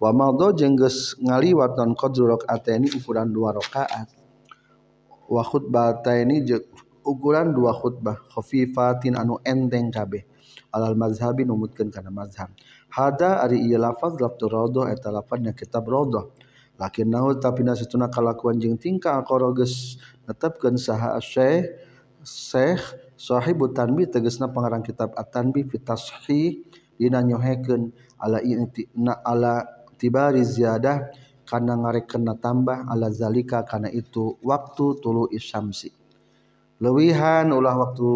Wa 0.01 0.09
madho 0.09 0.57
jeung 0.57 0.73
geus 0.73 1.13
ngaliwat 1.21 1.77
non 1.77 1.93
qadru 1.93 2.33
rakaataini 2.33 2.89
ukuran 2.97 3.29
dua 3.29 3.53
rakaat. 3.53 4.09
Wa 5.29 5.45
jeung 5.45 6.65
ukuran 7.05 7.53
dua 7.53 7.75
khutbah 7.75 8.17
khafifatin 8.31 9.13
anu 9.19 9.37
enteng 9.43 9.91
kabeh 9.93 10.23
alal 10.73 10.95
mazhabi 10.97 11.45
numutkeun 11.45 11.91
kana 11.93 12.09
mazhab 12.09 12.49
hada 12.89 13.43
ari 13.43 13.61
ieu 13.61 13.77
lafaz 13.77 14.17
lafzu 14.17 14.49
radha 14.49 14.89
eta 14.89 15.11
lafazna 15.11 15.53
kitab 15.53 15.85
radha 15.85 16.25
lakin 16.79 17.11
nahu 17.11 17.37
tapi 17.37 17.61
nasituna 17.61 18.09
kalakuan 18.09 18.57
jeung 18.57 18.79
tingkah 18.79 19.21
aqara 19.21 19.51
geus 19.53 19.99
netepkeun 20.25 20.79
saha 20.79 21.19
syekh 21.21 21.82
Syekh 22.23 22.81
sahibut 23.19 23.75
tanbih 23.75 24.07
tegasna 24.07 24.47
pengarang 24.47 24.79
kitab 24.79 25.11
at-tanbih 25.19 25.67
fi 25.67 25.77
tashih 25.77 26.63
dina 26.95 27.19
nyohekeun 27.19 27.91
ala 28.15 28.39
na 28.95 29.19
ala 29.27 29.67
tibari 29.99 30.39
ziyadah 30.39 31.11
kana 31.43 31.75
ngarekena 31.75 32.39
tambah 32.39 32.87
ala 32.87 33.11
zalika 33.11 33.67
kana 33.67 33.91
itu 33.91 34.39
waktu 34.39 35.03
tulu 35.03 35.27
isyamsi. 35.27 35.91
Lewihan 36.79 37.51
ulah 37.51 37.75
waktu 37.75 38.09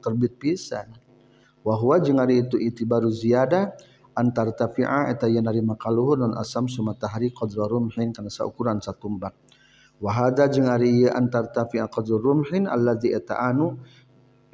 terbit 0.00 0.40
pisan. 0.40 0.88
Wahwa 1.64 1.96
jeung 2.00 2.20
ari 2.20 2.44
itu 2.44 2.60
itibaru 2.60 3.08
ziyadah 3.08 3.72
antar 4.16 4.52
tafi'a 4.52 5.08
eta 5.12 5.28
yen 5.28 5.48
ari 5.48 5.64
makaluhur 5.64 6.20
non 6.20 6.36
asam 6.36 6.68
sumatahari 6.68 7.32
qadra 7.32 7.68
rumhin 7.68 8.12
kana 8.12 8.28
saukuran 8.28 8.80
satumbak. 8.80 9.32
Wa 10.00 10.10
hada 10.10 10.50
jeung 10.50 10.66
ari 10.70 11.04
ieu 11.04 11.10
antar 11.12 11.50
tafi'a 11.50 11.86
qadra 11.90 12.18
rumhin 12.18 12.66
allazi 12.66 13.14
eta 13.14 13.38
anu 13.38 13.78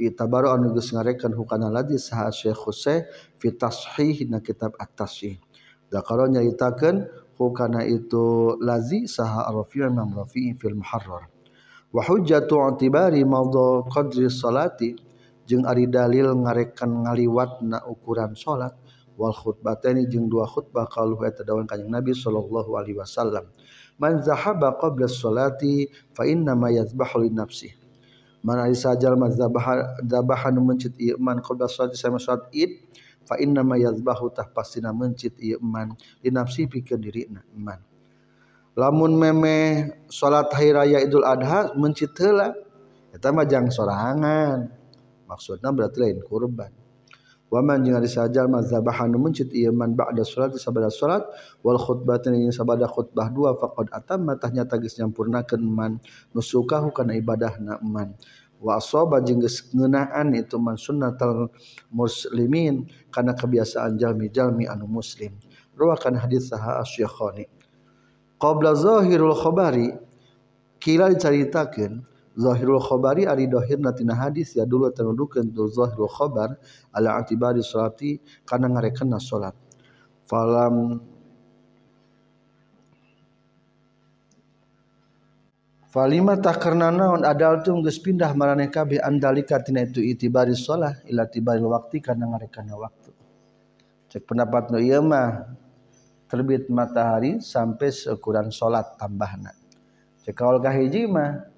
itabaru 0.01 0.49
anu 0.49 0.73
geus 0.73 0.93
ngarekeun 0.97 1.37
hukana 1.37 1.69
ladzi 1.69 2.01
saha 2.01 2.33
Syekh 2.33 2.57
Husain 2.57 3.05
fi 3.37 3.53
tashih 3.53 4.25
na 4.33 4.41
kitab 4.41 4.73
at-tashih. 4.81 5.37
Dakaro 5.93 6.25
nyaritakeun 6.31 7.05
hukana 7.37 7.85
itu 7.85 8.57
lazi 8.65 9.05
saha 9.05 9.53
Rafi' 9.53 9.85
Imam 9.85 10.17
Rafi'i 10.17 10.57
fil 10.57 10.81
Muharrar. 10.81 11.29
Wa 11.93 12.01
hujjatu 12.07 12.57
i'tibari 12.71 13.27
mawdu 13.27 13.85
qadri 13.91 14.31
salati 14.31 14.95
jeung 15.45 15.67
ari 15.67 15.91
dalil 15.91 16.31
ngarekan 16.33 17.05
ngaliwatna 17.05 17.83
ukuran 17.91 18.39
salat 18.39 18.79
wal 19.19 19.35
khutbataini 19.35 20.07
jeung 20.07 20.31
dua 20.31 20.47
khutbah 20.47 20.87
qalu 20.87 21.19
eta 21.27 21.43
dawan 21.43 21.67
kanjing 21.67 21.91
Nabi 21.91 22.15
sallallahu 22.15 22.71
alaihi 22.79 22.97
wasallam 22.97 23.51
man 24.01 24.25
zahaba 24.25 24.73
qabla 24.81 25.05
salati 25.07 25.93
fa 26.17 26.25
inna 26.25 26.57
ma 26.57 26.73
yazbahu 26.73 27.21
li 27.21 27.31
nafsi 27.31 27.69
man 28.41 28.57
ari 28.65 28.73
sajal 28.73 29.21
mazabah 29.21 30.01
zabahan 30.01 30.57
mencit 30.65 30.97
ieu 30.97 31.21
man 31.21 31.45
qabla 31.45 31.69
salati 31.69 32.01
sama 32.01 32.17
salat 32.17 32.49
id 32.57 32.81
fa 33.29 33.37
inna 33.37 33.61
ma 33.61 33.77
yazbahu 33.77 34.33
tah 34.33 34.49
pastina 34.49 34.91
mencit 34.97 35.37
ieu 35.37 35.61
man 35.61 35.93
li 36.25 36.33
nafsi 36.33 36.65
pikeun 36.65 37.05
dirina 37.05 37.45
man 37.53 37.85
lamun 38.73 39.13
meme 39.21 39.93
salat 40.09 40.49
hari 40.57 40.73
raya 40.73 40.99
Idul 41.05 41.29
Adha 41.29 41.77
mencit 41.77 42.17
heula 42.17 42.57
eta 43.13 43.29
mah 43.35 43.45
jang 43.45 43.69
sorangan. 43.69 44.71
Maksudnya 45.27 45.71
berarti 45.71 45.99
lain 46.03 46.19
kurban 46.27 46.80
waman 47.51 47.83
jeung 47.83 47.99
ari 47.99 48.07
sajal 48.07 48.47
mazhabahan 48.47 49.11
mencit 49.19 49.51
ieu 49.51 49.75
man 49.75 49.99
ba'da 49.99 50.23
salat 50.23 50.55
sabada 50.55 50.87
salat 50.87 51.27
wal 51.67 51.77
khutbatan 51.77 52.39
yang 52.39 52.55
sabada 52.55 52.87
khutbah 52.87 53.27
dua 53.29 53.59
faqad 53.59 53.91
atamma 53.91 54.39
tahnya 54.39 54.65
tagis 54.71 54.97
nyampurnakeun 55.03 55.59
man 55.61 55.99
nusukahu 56.31 56.95
kana 56.95 57.19
ibadahna 57.19 57.83
man. 57.83 58.15
Wa 58.61 58.77
asaba 58.77 59.25
jeung 59.25 59.41
geus 59.41 59.73
ngeunaan 59.73 60.37
itu 60.37 60.61
man 60.61 60.77
sunnatal 60.77 61.49
muslimin 61.91 62.87
kana 63.09 63.33
kebiasaan 63.33 63.97
jalmi-jalmi 63.99 64.69
anu 64.69 64.85
muslim. 64.85 65.35
Rawakan 65.75 66.21
hadis 66.21 66.53
saha 66.53 66.79
asy-syakhani. 66.85 67.49
Qabla 68.37 68.77
zahirul 68.77 69.33
khabari 69.33 69.97
kila 70.77 71.09
dicaritakeun 71.13 72.05
zahirul 72.39 72.83
khabari 72.83 73.27
ari 73.27 73.51
dohirna 73.51 73.91
tina 73.95 74.15
hadis 74.15 74.55
ya 74.55 74.67
dulu 74.67 74.91
tanudukeun 74.95 75.51
tu 75.51 75.67
zahirul 75.71 76.11
khabar 76.11 76.55
ala 76.95 77.19
atibari 77.19 77.63
salati 77.63 78.19
kana 78.47 78.71
ngarekeunna 78.71 79.19
salat 79.19 79.55
falam 80.27 81.03
Falima 85.91 86.39
tak 86.39 86.63
karena 86.63 86.95
naon 86.95 87.27
adal 87.27 87.67
tu 87.67 87.75
geus 87.83 87.99
pindah 87.99 88.31
marane 88.39 88.71
kabeh 88.71 89.03
andalika 89.03 89.59
tina 89.59 89.83
itu 89.83 89.99
itibari 89.99 90.55
shalah 90.55 91.03
ila 91.11 91.27
tibari 91.27 91.67
waktu 91.67 91.99
kana 91.99 92.31
ngarekanna 92.31 92.79
waktu. 92.79 93.11
Cek 94.07 94.23
pendapat 94.23 94.71
nu 94.71 94.79
ieu 94.79 95.03
mah 95.03 95.51
terbit 96.31 96.71
matahari 96.71 97.43
sampai 97.43 97.91
seukuran 97.91 98.55
salat 98.55 98.87
tambahna. 99.03 99.51
Cek 100.23 100.31
kaul 100.31 100.63
kahiji 100.63 101.11
mah 101.11 101.50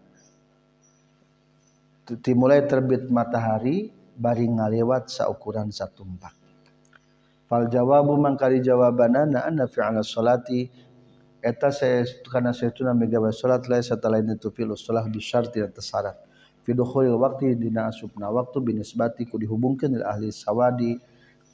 dimulai 2.06 2.66
terbit 2.66 3.06
matahari 3.06 3.94
bari 4.18 4.46
ngalewat 4.50 5.08
saukuran 5.08 5.70
satu 5.70 6.02
empat. 6.02 6.34
Fal 7.46 7.68
jawabu 7.68 8.16
mangkari 8.16 8.64
jawabanana 8.64 9.44
anna 9.44 9.68
fi'ala 9.68 10.00
salati 10.00 10.66
eta 11.42 11.68
saya 11.74 12.06
kana 12.30 12.54
saytuna 12.54 12.94
megawa 12.96 13.34
salat 13.34 13.66
lain 13.68 13.84
satalain 13.84 14.24
itu 14.30 14.48
fil 14.54 14.72
salah 14.78 15.04
bi 15.06 15.20
syarti 15.20 15.60
atas 15.60 15.90
syarat. 15.90 16.16
Fi 16.62 16.70
dukhulil 16.72 17.18
waqti 17.18 17.58
dina 17.58 17.90
waktu 18.30 18.58
binisbati 18.62 19.26
ku 19.26 19.34
dihubungkeun 19.36 19.98
lil 19.98 20.04
ahli 20.06 20.30
sawadi 20.30 20.94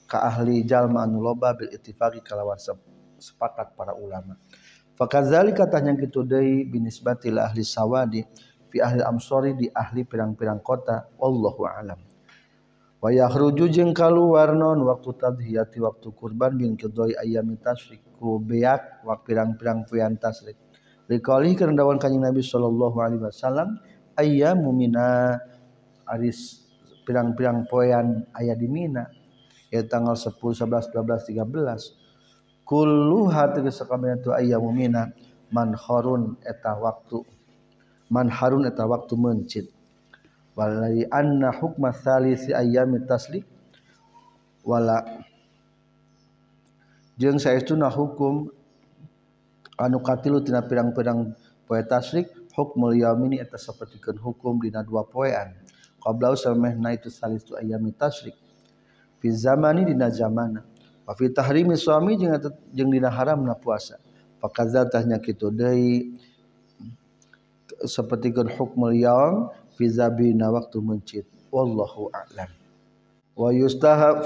ka 0.04 0.20
ahli 0.28 0.68
jalma 0.68 1.08
anu 1.08 1.24
loba 1.24 1.56
bil 1.56 1.72
ittifaqi 1.72 2.20
kalawan 2.20 2.60
sepakat 3.16 3.72
para 3.72 3.96
ulama. 3.96 4.36
Fakadzali 4.94 5.56
katanya 5.56 5.96
kitu 5.96 6.26
deui 6.28 6.68
binisbati 6.68 7.32
ahli 7.32 7.64
sawadi 7.64 8.20
fi 8.68 8.84
ahli 8.84 9.02
amsori 9.02 9.56
di 9.56 9.66
ahli 9.72 10.04
pirang-pirang 10.04 10.60
kota. 10.60 11.08
Wallahu 11.16 11.64
alam. 11.64 12.00
Wa 12.98 13.14
yakhruju 13.14 13.70
jeung 13.70 13.94
kaluar 13.94 14.58
non 14.58 14.82
waktu 14.82 15.14
tadhiyati 15.14 15.78
waktu 15.78 16.10
kurban 16.18 16.58
bin 16.58 16.74
qidai 16.74 17.14
ayami 17.14 17.54
tasyrik 17.62 18.02
ku 18.18 18.42
beak 18.42 19.06
wa 19.06 19.14
pirang-pirang 19.22 19.86
poean 19.86 20.18
tasrik. 20.18 20.58
Liqali 21.06 21.54
kana 21.54 21.78
dawan 21.78 21.96
kanjing 21.96 22.20
Nabi 22.20 22.42
sallallahu 22.42 22.98
alaihi 22.98 23.22
wasallam 23.22 23.78
ayyamu 24.18 24.74
mina? 24.74 25.38
Aris 26.08 26.66
pirang-pirang 27.06 27.68
poean 27.70 28.26
aya 28.34 28.56
di 28.58 28.66
Mina. 28.66 29.06
Ya 29.68 29.84
tanggal 29.84 30.16
10 30.16 30.40
11 30.40 30.90
12 30.90 31.36
13 31.36 32.64
kulluha 32.64 33.52
tegas 33.52 33.78
sakabehna 33.78 34.20
tu 34.20 34.34
ayyamu 34.34 34.74
mina? 34.74 35.12
Man 35.54 35.72
kharun 35.72 36.36
eta 36.44 36.76
waktu 36.76 37.24
man 38.08 38.28
harun 38.32 38.64
eta 38.64 38.84
waktu 38.88 39.14
mencit. 39.16 39.66
Walai 40.58 41.06
anna 41.14 41.54
hukma 41.54 41.94
thalisi 41.94 42.50
ayyami 42.50 43.06
taslik 43.06 43.46
wala 44.66 45.06
jeung 47.14 47.38
saestuna 47.38 47.86
hukum 47.86 48.50
anu 49.78 50.02
katilu 50.02 50.42
tina 50.42 50.66
pirang-pirang 50.66 51.30
poe 51.62 51.78
tasrik 51.86 52.26
hukmul 52.58 52.98
yaumini 52.98 53.38
eta 53.38 53.54
sapertikeun 53.54 54.18
hukum 54.18 54.58
dina 54.58 54.82
dua 54.82 55.06
poean. 55.06 55.54
Qabla 56.02 56.34
samehna 56.34 56.94
itu 56.94 57.06
salisu 57.06 57.54
ayyami 57.54 57.94
tasrik 57.94 58.34
fi 59.22 59.28
zamani 59.30 59.86
dina 59.86 60.10
zamana. 60.10 60.66
Wa 61.06 61.14
fi 61.14 61.30
tahrimi 61.30 61.78
suami 61.78 62.18
jeung 62.18 62.34
jeung 62.74 62.90
dina 62.90 63.14
haramna 63.14 63.54
puasa. 63.54 64.02
Fakadzatahnya 64.42 65.22
kitu 65.22 65.54
deui 65.54 66.18
sapertikeun 67.84 68.50
hukmul 68.54 68.94
yaum 68.94 69.52
fi 69.76 69.86
zabina 69.86 70.50
waktu 70.50 70.78
mencit. 70.82 71.26
Wallahu 71.54 72.10
a'lam. 72.10 72.50
Wa 73.38 73.54
yustahab. 73.54 74.24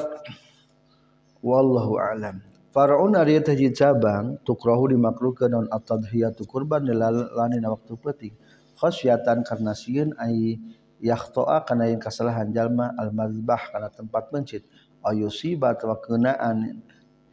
Wallahu 1.44 2.00
a'lam. 2.00 2.40
Faraun 2.72 3.12
ari 3.12 3.36
teh 3.44 3.54
cabang 3.76 4.40
tukrahu 4.48 4.88
dimakruhkeun 4.88 5.52
naon 5.52 5.66
at-tadhiyatu 5.68 6.48
kurban 6.48 6.88
lalani 6.88 7.60
waktu 7.60 7.92
penting 8.00 8.34
khasyatan 8.80 9.46
karena 9.46 9.76
sieun 9.76 10.10
ai 10.18 10.58
yakhtoa 10.98 11.62
kana 11.62 11.86
yang 11.86 12.02
kesalahan 12.02 12.50
jalma 12.50 12.90
al-mazbah 12.98 13.70
kana 13.70 13.92
tempat 13.94 14.34
mencit. 14.34 14.66
Ayusiba 15.02 15.74
atawa 15.74 15.98
keunaan 15.98 16.82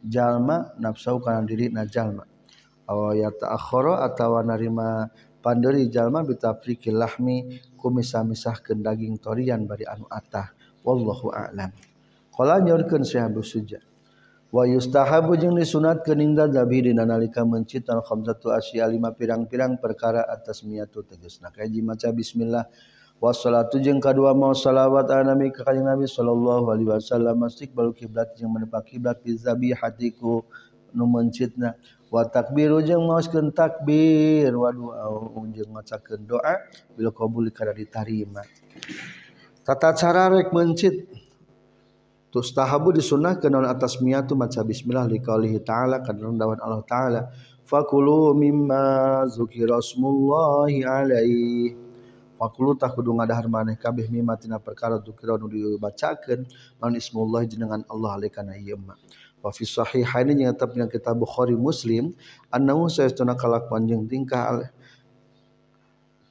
jalma 0.02 0.74
nafsu 0.78 1.18
kana 1.22 1.42
diri 1.46 1.70
na 1.70 1.86
jalma. 1.86 2.26
Aw 2.90 3.14
yata'akhkhara 3.14 4.06
atawa 4.06 4.42
narima 4.42 5.06
panderi 5.40 5.88
jalma 5.88 6.20
bitafriqil 6.22 6.96
lahmi 6.96 7.60
ku 7.80 7.88
misah-misahkeun 7.88 8.84
daging 8.84 9.16
torian 9.18 9.64
bari 9.64 9.88
anu 9.88 10.04
atah. 10.08 10.52
Wallahu 10.80 11.28
a'lam. 11.32 11.72
Qala 12.32 12.64
nyorkeun 12.64 13.04
Syekh 13.04 13.24
Abu 13.28 13.44
Suja 13.44 13.80
wa 14.50 14.66
yustahabu 14.66 15.38
jeung 15.38 15.54
disunatkeun 15.54 16.18
inda 16.18 16.50
zabi 16.50 16.82
dina 16.90 17.06
nalika 17.06 17.46
mencit 17.46 17.86
al 17.86 18.02
khamsatu 18.02 18.50
asya 18.50 18.90
lima 18.90 19.14
pirang-pirang 19.14 19.78
perkara 19.78 20.26
atas 20.26 20.66
miatu 20.66 21.04
tegasna 21.04 21.52
kaji 21.52 21.84
maca 21.84 22.08
bismillah. 22.10 22.64
Wassalatu 23.20 23.76
jeung 23.84 24.00
kadua 24.00 24.32
mau 24.32 24.56
salawat 24.56 25.12
ala 25.12 25.36
nabi 25.36 25.52
ka 25.52 25.68
nabi 25.76 26.08
sallallahu 26.08 26.72
alaihi 26.72 26.88
wasallam. 26.88 27.44
Istiqbal 27.44 27.92
kiblat 27.92 28.32
jeung 28.40 28.56
menepak 28.56 28.88
kiblat 28.88 29.20
bi 29.20 29.36
zabihatiku 29.36 30.40
nu 30.96 31.04
mencitna 31.04 31.76
wa 32.10 32.26
takbiru 32.26 32.82
jeung 32.82 33.06
mauskeun 33.06 33.54
takbir. 33.54 34.50
Wa 34.52 34.74
doa 34.74 35.06
jeung 35.54 35.70
macakeun 35.70 36.26
doa 36.26 36.58
bil 36.98 37.08
qabul 37.14 37.48
kana 37.54 37.72
ditarima. 37.72 38.42
Tata 39.64 39.94
cara 39.94 40.28
rek 40.34 40.50
mencit. 40.50 41.06
Tustahabu 42.30 42.94
disunahkeun 42.94 43.50
naon 43.50 43.66
atas 43.66 43.98
miatu 43.98 44.38
maca 44.38 44.62
bismillah 44.62 45.02
liqaulihi 45.10 45.66
ta'ala 45.66 45.98
kana 45.98 46.30
dawan 46.30 46.62
Allah 46.62 46.82
ta'ala. 46.86 47.20
Fakulu 47.66 48.38
mimma 48.38 49.26
zukirasmullahi 49.30 50.86
alaihi. 50.86 51.74
Fakulu 52.38 52.78
tak 52.78 52.94
kudu 52.94 53.18
ngadahar 53.18 53.50
maneh 53.50 53.74
kabeh 53.74 54.06
mimma 54.06 54.38
tina 54.38 54.62
perkara 54.62 55.02
zukira 55.02 55.34
nu 55.42 55.50
dibacakeun. 55.50 56.46
Naon 56.78 56.94
ismullah 56.94 57.42
jenengan 57.50 57.82
Allah 57.90 58.14
alaihi 58.14 58.30
kana 58.30 58.54
ieu 58.54 58.78
wa 59.40 59.50
fi 59.52 59.64
sahihaini 59.64 60.44
tetap 60.44 60.76
dina 60.76 60.88
kitab 60.88 61.16
Bukhari 61.16 61.56
Muslim 61.56 62.12
annahu 62.52 62.92
sayastuna 62.92 63.36
kalakuan 63.36 63.88
jeung 63.88 64.04
tingkah 64.04 64.68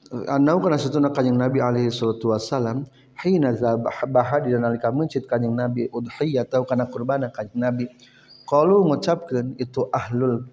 annahu 0.10 0.58
kana 0.65 0.78
satuna 0.82 1.13
kanjing 1.13 1.38
Nabi 1.38 1.62
alaihi 1.62 1.93
salatu 1.93 2.34
wasalam 2.34 2.86
hina 3.22 3.54
zabaha 3.54 4.41
di 4.41 4.56
nalika 4.58 4.89
mencit 4.89 5.30
kanjing 5.30 5.54
Nabi 5.54 5.86
udhiyah 5.91 6.48
atau 6.50 6.65
kana 6.65 6.89
qurbana 6.89 7.30
kanjing 7.30 7.62
Nabi. 7.62 7.86
Qalu 8.50 8.89
ngucapkeun 8.89 9.54
itu 9.62 9.86
ahlul 9.93 10.50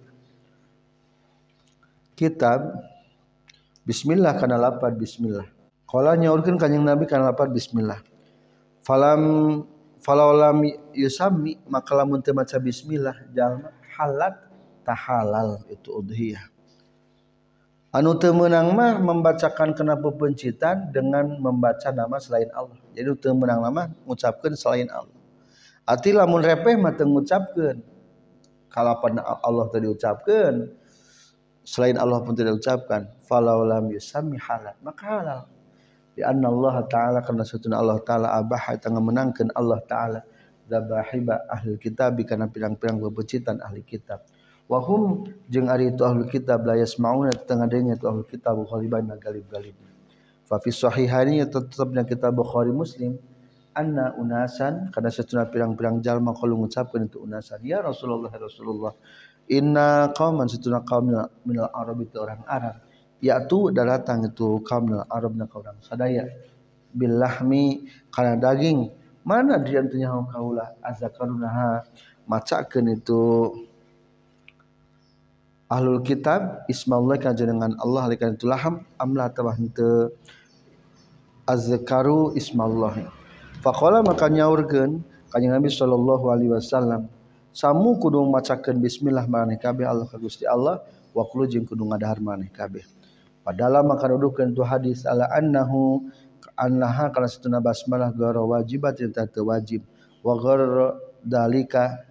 kitab. 2.12 2.77
Bismillah 3.87 4.37
kana 4.37 4.61
lapad 4.61 4.99
bismillah. 4.99 5.49
Qala 5.88 6.19
nyaurkeun 6.19 6.61
kanjing 6.61 6.85
Nabi 6.85 7.09
kana 7.09 7.33
lapad 7.33 7.49
bismillah. 7.55 8.03
Falam 8.85 9.62
falau 10.07 10.31
lam 10.31 10.62
yusami 10.95 11.59
maka 11.66 11.90
lamun 11.99 12.23
teu 12.23 12.31
maca 12.31 12.62
bismillah 12.62 13.27
jalma 13.35 13.75
halat 13.99 14.38
tahalal 14.87 15.66
itu 15.66 15.90
udhiyah. 15.90 16.47
Anu 17.90 18.14
teu 18.14 18.31
meunang 18.31 18.71
mah 18.71 19.03
membacakan 19.03 19.75
kena 19.75 19.99
pepencitan 19.99 20.95
dengan 20.95 21.27
membaca 21.42 21.90
nama 21.90 22.23
selain 22.23 22.47
Allah. 22.55 22.79
Jadi 22.95 23.11
teu 23.19 23.35
meunang 23.35 23.66
mah 23.66 23.90
ngucapkeun 24.07 24.55
selain 24.55 24.87
Allah. 24.95 25.19
Ati 25.83 26.14
lamun 26.14 26.38
repeh 26.38 26.79
mah 26.79 26.95
teu 26.95 27.11
ngucapkeun. 27.11 27.83
Kalapan 28.71 29.19
Allah 29.19 29.66
teu 29.75 29.83
diucapkeun 29.83 30.71
selain 31.66 31.99
Allah 31.99 32.23
pun 32.23 32.38
tidak 32.38 32.62
ucapkan 32.62 33.11
falau 33.27 33.66
lam 33.66 33.90
yusami 33.90 34.38
halat 34.38 34.79
maka 34.87 35.03
halal 35.19 35.40
di 36.16 36.24
anna 36.24 36.48
Allah 36.48 36.81
taala 36.88 37.20
karena 37.20 37.44
satuna 37.44 37.76
Allah 37.76 38.00
taala 38.00 38.33
abah 38.33 38.72
tengah 38.81 39.05
menangkan 39.05 39.52
Allah 39.52 39.85
taala. 39.85 40.20
Zabahiba 40.66 41.46
ahli 41.46 41.79
kitab 41.79 42.18
kana 42.26 42.48
pirang-pirang 42.50 42.98
bebecitan 42.98 43.61
ahli 43.61 43.85
kitab. 43.85 44.24
Wahum 44.66 45.29
jeung 45.46 45.68
ari 45.68 45.94
itu 45.94 46.02
ahli 46.02 46.26
kitab 46.26 46.66
la 46.66 46.74
yasmauna 46.74 47.31
tengah 47.44 47.68
denya 47.68 47.94
itu 47.94 48.09
ahli 48.09 48.24
kitab 48.24 48.59
khaliban 48.64 49.07
galib-galib. 49.20 49.76
Fa 50.48 50.57
fi 50.59 50.72
sahihaini 50.72 51.44
tetapnya 51.46 52.02
kitab 52.02 52.35
Bukhari 52.35 52.72
Muslim 52.72 53.20
anna 53.76 54.16
unasan 54.16 54.88
kada 54.88 55.12
satuna 55.12 55.46
pirang-pirang 55.46 56.00
jalma 56.00 56.33
kalau 56.33 56.57
ngucapkeun 56.64 57.12
itu 57.12 57.20
unasan. 57.22 57.61
Ya 57.61 57.85
Rasulullah 57.85 58.33
ya 58.33 58.40
Rasulullah 58.40 58.96
inna 59.52 60.11
qauman 60.16 60.48
satuna 60.48 60.81
kaum 60.83 61.12
minal 61.44 61.70
itu 62.00 62.16
orang 62.18 62.42
Arab 62.48 62.86
ya 63.22 63.42
tu 63.44 63.72
datang 63.72 64.26
itu 64.29 64.61
kaum 64.64 64.92
minal 64.92 65.07
arab 65.09 65.37
na 65.37 65.48
orang 65.50 65.79
sadaya. 65.85 66.26
Billahmi 66.96 67.88
kana 68.09 68.40
daging. 68.40 68.88
Mana 69.26 69.59
dia 69.59 69.83
tanya 69.83 70.14
kaula 70.31 70.79
azakarunaha 70.81 71.83
macakeun 72.31 72.94
itu 72.94 73.22
ahlul 75.66 76.02
kitab 76.02 76.62
ismallah 76.70 77.18
dengan 77.35 77.74
Allah 77.83 78.07
alikan 78.07 78.38
itu 78.38 78.46
laham 78.46 78.87
amla 78.98 79.31
tawah 79.35 79.55
henteu 79.59 80.14
azkaru 81.46 82.35
ismallah 82.38 83.11
faqala 83.62 84.02
maka 84.02 84.31
nyaurkeun 84.31 85.02
kanjing 85.31 85.50
Nabi 85.50 85.70
sallallahu 85.70 86.26
alaihi 86.31 86.55
wasallam 86.55 87.11
samu 87.50 87.98
kudu 87.98 88.22
macakeun 88.31 88.79
bismillah 88.79 89.26
maneh 89.26 89.59
kabeh 89.59 89.87
Allah 89.87 90.07
ka 90.07 90.18
Gusti 90.18 90.46
Allah 90.46 90.83
wa 91.14 91.22
kudu 91.26 91.50
jeung 91.50 91.66
kudu 91.66 91.83
ngadahar 91.83 92.22
maneh 92.22 92.50
kabeh 92.50 92.87
padahal 93.46 93.87
maka 93.87 94.11
dudukeun 94.11 94.50
tu 94.50 94.66
hadis 94.66 95.06
ala 95.06 95.30
annahu 95.30 96.02
annaha 96.59 97.14
kana 97.14 97.30
satuna 97.30 97.62
basmalah 97.62 98.11
gara 98.11 98.42
wajibat 98.42 98.98
yang 98.98 99.14
teu 99.14 99.46
wajib. 99.46 99.87
Wa 100.26 100.35
ghar 100.35 100.98
dalika 101.22 102.02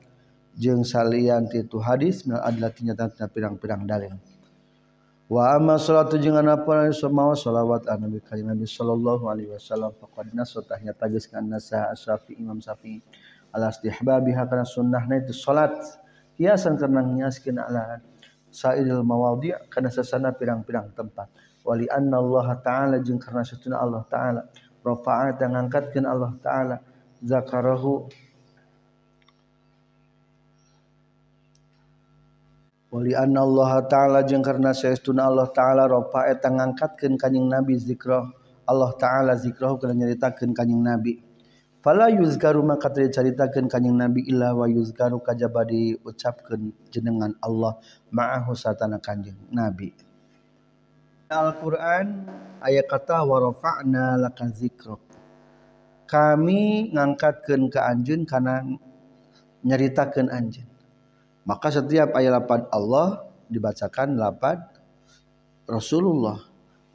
jeung 0.55 0.87
salian 0.87 1.51
ti 1.51 1.67
tu 1.67 1.83
hadis 1.83 2.23
mil 2.23 2.39
adalah 2.39 2.71
nyata 2.71 3.27
pirang-pirang 3.27 3.83
dalil. 3.83 4.15
Wa 5.27 5.57
amma 5.57 5.75
salatu 5.75 6.15
jeung 6.15 6.39
samawa 6.95 7.35
salawat 7.35 7.89
an 7.91 8.07
Nabi 8.07 8.23
kalim 8.23 8.47
Nabi 8.47 8.63
sallallahu 8.63 9.27
alaihi 9.27 9.51
wasallam. 9.51 9.91
Faqad 9.99 10.31
nasatahnya 10.31 10.95
tagis 10.95 11.27
kan 11.27 11.43
nasa 11.43 11.91
Syafi'i 11.97 12.39
Imam 12.39 12.63
Syafi'i. 12.63 13.03
Ala 13.51 13.73
istihbabiha 13.73 14.47
kana 14.47 14.63
sunnahna 14.63 15.19
itu 15.19 15.33
salat 15.35 15.75
hiasan 16.37 16.75
karena 16.75 17.01
ngiaskeun 17.03 17.57
ala 17.57 18.03
sa'iril 18.55 19.03
mawadhi' 19.03 19.67
kana 19.67 19.91
sasana 19.91 20.31
pirang-pirang 20.31 20.95
tempat. 20.95 21.27
Wali 21.67 21.91
anna 21.91 22.23
Allah 22.23 22.55
taala 22.63 22.95
jeung 23.03 23.19
karena 23.19 23.43
satuna 23.43 23.83
Allah 23.83 24.07
taala. 24.07 24.47
Rafa'a 24.79 25.35
ngangkatkeun 25.35 26.07
Allah 26.07 26.31
taala. 26.39 26.79
Zakarahu. 27.19 28.07
Wali 32.95 33.11
anna 33.11 33.43
Allah 33.43 33.83
Ta'ala 33.91 34.23
jeung 34.23 34.39
karena 34.39 34.71
saestuna 34.71 35.27
Allah 35.27 35.51
Ta'ala. 35.51 35.83
Ropa 35.83 36.31
eta 36.31 36.47
ngangkatkeun 36.47 37.19
kanjing 37.19 37.51
Nabi 37.51 37.75
zikra 37.75 38.23
Allah 38.63 38.91
Ta'ala 38.95 39.35
zikrahu 39.35 39.75
kana 39.75 39.99
nyaritakeun 39.99 40.55
kanjing 40.55 40.79
Nabi. 40.79 41.24
Fala 41.85 42.09
yuzkaru 42.09 42.65
maka 42.65 42.89
teu 42.89 43.05
dicaritakeun 43.05 43.69
kanjing 43.69 43.93
Nabi 43.93 44.25
illa 44.25 44.57
wa 44.57 44.65
yuzkaru 44.65 45.21
kajaba 45.21 45.69
diucapkeun 45.69 46.73
jenengan 46.89 47.37
Allah 47.45 47.77
ma'ahu 48.09 48.57
satana 48.57 48.97
kanjing 48.97 49.37
Nabi. 49.53 49.93
Al-Qur'an 51.29 52.25
ayat 52.65 52.89
kata 52.89 53.21
wa 53.21 53.37
rafa'na 53.37 54.17
laka 54.17 54.49
zikrak. 54.49 54.97
Kami 56.09 56.89
ngangkatkeun 56.89 57.69
ka 57.69 57.85
anjeun 57.85 58.25
kana 58.25 58.65
nyaritakeun 59.61 60.29
anjeun 60.29 60.69
maka 61.45 61.69
setiap 61.69 62.13
ayat 62.17 62.41
lapan 62.41 62.65
Allah 62.73 63.29
dibacakan 63.49 64.17
lapan 64.17 64.61
Rasulullah 65.69 66.41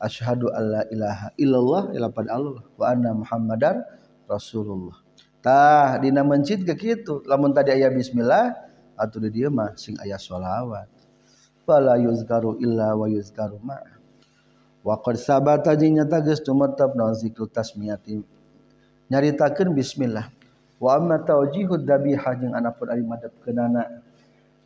asyhadu 0.03 0.51
alla 0.51 0.87
ilaha 0.91 1.31
illallah 1.39 1.83
lapan 1.95 2.27
Allah 2.31 2.63
wa 2.79 2.85
anna 2.87 3.11
muhammadar 3.15 3.83
Rasulullah. 4.31 4.95
Tah 5.43 5.99
dina 5.99 6.23
mencit 6.23 6.63
ke 6.63 6.79
kitu. 6.79 7.27
Lamun 7.27 7.51
tadi 7.51 7.75
ayat 7.75 7.91
bismillah 7.91 8.55
atuh 8.95 9.19
di 9.19 9.43
dieu 9.43 9.51
mah 9.51 9.75
sing 9.75 9.99
aya 9.99 10.15
sholawat. 10.15 10.87
Fala 11.67 11.99
yuzkaru 11.99 12.63
illa 12.63 12.95
wa 12.95 13.11
yuzkaru 13.11 13.59
ma. 13.59 13.83
Wa 14.87 15.03
qad 15.03 15.19
sabata 15.19 15.75
jeung 15.75 15.99
nyata 15.99 16.23
geus 16.23 16.39
tumetep 16.47 16.95
naon 16.95 17.19
zikru 17.19 17.51
tasmiyati. 17.51 18.23
Nyaritakeun 19.11 19.75
bismillah. 19.75 20.31
Wa 20.79 20.97
amma 20.97 21.19
tawjihud 21.19 21.83
dabihah 21.83 22.39
jeung 22.39 22.55
anapun 22.55 22.87
ari 22.87 23.03
madepkeunana. 23.03 24.07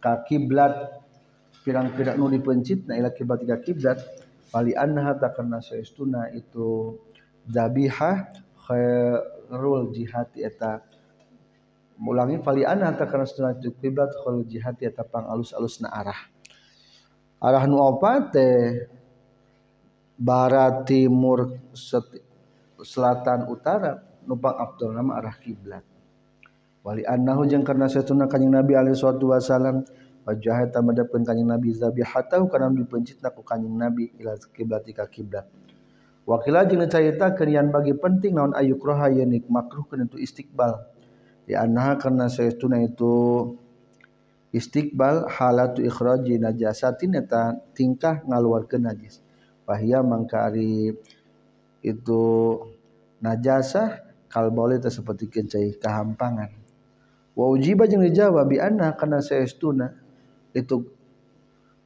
Kiblat 0.05 1.01
pirang-pirang 1.65 2.21
nu 2.21 2.29
dipencit 2.29 2.85
na 2.85 3.01
ila 3.01 3.09
kiblat 3.09 3.41
tiga 3.41 3.57
kiblat. 3.57 3.99
Fali 4.53 4.77
anha 4.77 5.17
karena 5.17 5.59
saestuna 5.65 6.29
itu 6.31 7.01
zabiha 7.49 8.31
khairul 9.49 9.93
jihad 9.93 10.33
eta 10.37 10.81
mulangi 12.01 12.43
fali 12.43 12.67
anha 12.67 12.93
karena 12.97 13.25
saestuna 13.25 13.55
itu 13.57 13.71
kiblat 13.79 14.11
khairul 14.23 14.47
jihad 14.49 14.77
eta 14.81 15.05
pang 15.05 15.29
alus-alusna 15.29 15.93
arah. 15.93 16.21
Arah 17.39 17.65
nu 17.69 17.77
opat 17.79 18.33
teh 18.33 18.89
barat 20.17 20.89
timur 20.89 21.61
selatan 22.81 23.51
utara 23.51 24.01
numpang 24.25 24.57
abdul 24.57 24.97
nama 24.97 25.21
arah 25.21 25.37
kiblat. 25.37 25.85
Wali 26.85 27.01
annahu 27.09 27.49
jeung 27.49 27.65
karena 27.65 27.89
satuna 27.89 28.29
kanjing 28.29 28.53
Nabi 28.53 28.77
alaihi 28.77 28.93
salatu 28.93 29.33
wasalam 29.33 29.81
wajah 30.29 30.69
eta 30.69 30.85
madapkeun 30.85 31.25
kanjing 31.25 31.49
Nabi 31.49 31.73
zabihatahu 31.73 32.45
kana 32.53 32.69
dipencitna 32.77 33.33
ku 33.33 33.41
kanjing 33.41 33.73
Nabi 33.73 34.13
ila 34.21 34.37
kiblat 34.53 34.85
ka 34.93 35.09
kiblat 35.09 35.49
Wakila 36.25 36.65
jeung 36.65 36.81
dicaritakeun 36.81 37.53
yan 37.53 37.69
bagi 37.69 37.93
penting 37.93 38.37
naon 38.41 38.57
ayukroha 38.57 39.13
yen 39.13 39.29
makruh 39.53 39.85
kana 39.85 40.09
itu 40.09 40.17
istiqbal. 40.17 40.81
Di 41.45 41.53
annaha 41.53 42.01
karena 42.01 42.33
satuna 42.33 42.81
itu 42.81 43.53
istiqbal 44.57 45.29
halatu 45.29 45.85
ikhraji 45.85 46.41
najasatin 46.41 47.21
eta 47.21 47.61
tingkah 47.77 48.25
ngaluarkeun 48.25 48.89
najis. 48.89 49.21
Wahia 49.69 50.01
mangka 50.01 50.49
ari 50.49 50.97
itu 51.85 52.25
najasah 53.21 54.01
kalboleh 54.33 54.81
seperti 54.81 55.29
kencai 55.31 55.77
kehampangan 55.79 56.51
wa 57.35 57.51
ujiba 57.51 57.87
jeung 57.91 58.03
dijawab 58.03 58.47
bi 58.47 58.59
anna 58.59 58.95
kana 58.95 59.19
saestuna 59.19 59.91
itu 60.55 60.87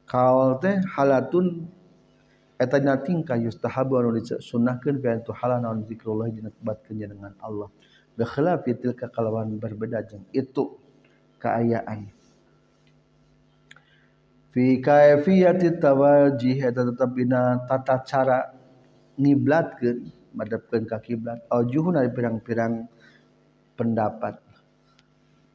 kaul 0.05 0.57
teh 0.61 0.81
halatun 0.93 1.69
eta 2.59 2.75
nya 2.83 2.99
tingkah 2.99 3.39
yustahabu 3.39 3.95
anu 3.95 4.19
disunnahkeun 4.19 4.99
ka 4.99 5.15
itu 5.15 5.31
halan 5.31 5.63
naon 5.63 5.79
zikrullah 5.87 6.27
jeung 6.27 6.51
tebatkeun 6.51 7.07
dengan 7.07 7.31
Allah. 7.39 7.71
Bi 8.19 8.27
khilafi 8.27 8.75
tilka 8.75 9.07
kalawan 9.07 9.55
berbeda 9.55 10.03
jeung 10.03 10.27
itu 10.35 10.75
keayaan. 11.39 12.11
Fi 14.51 14.83
kaifiyati 14.83 15.79
tawajih 15.79 16.59
eta 16.59 16.83
tetep 16.83 17.09
dina 17.15 17.63
tata 17.63 18.03
cara 18.03 18.51
ngiblatkeun 19.15 19.97
madepkeun 20.35 20.83
ka 20.83 20.99
kiblat. 20.99 21.39
Aujuhun 21.47 21.95
dari 21.95 22.11
pirang-pirang 22.11 22.91
pendapat. 23.79 24.35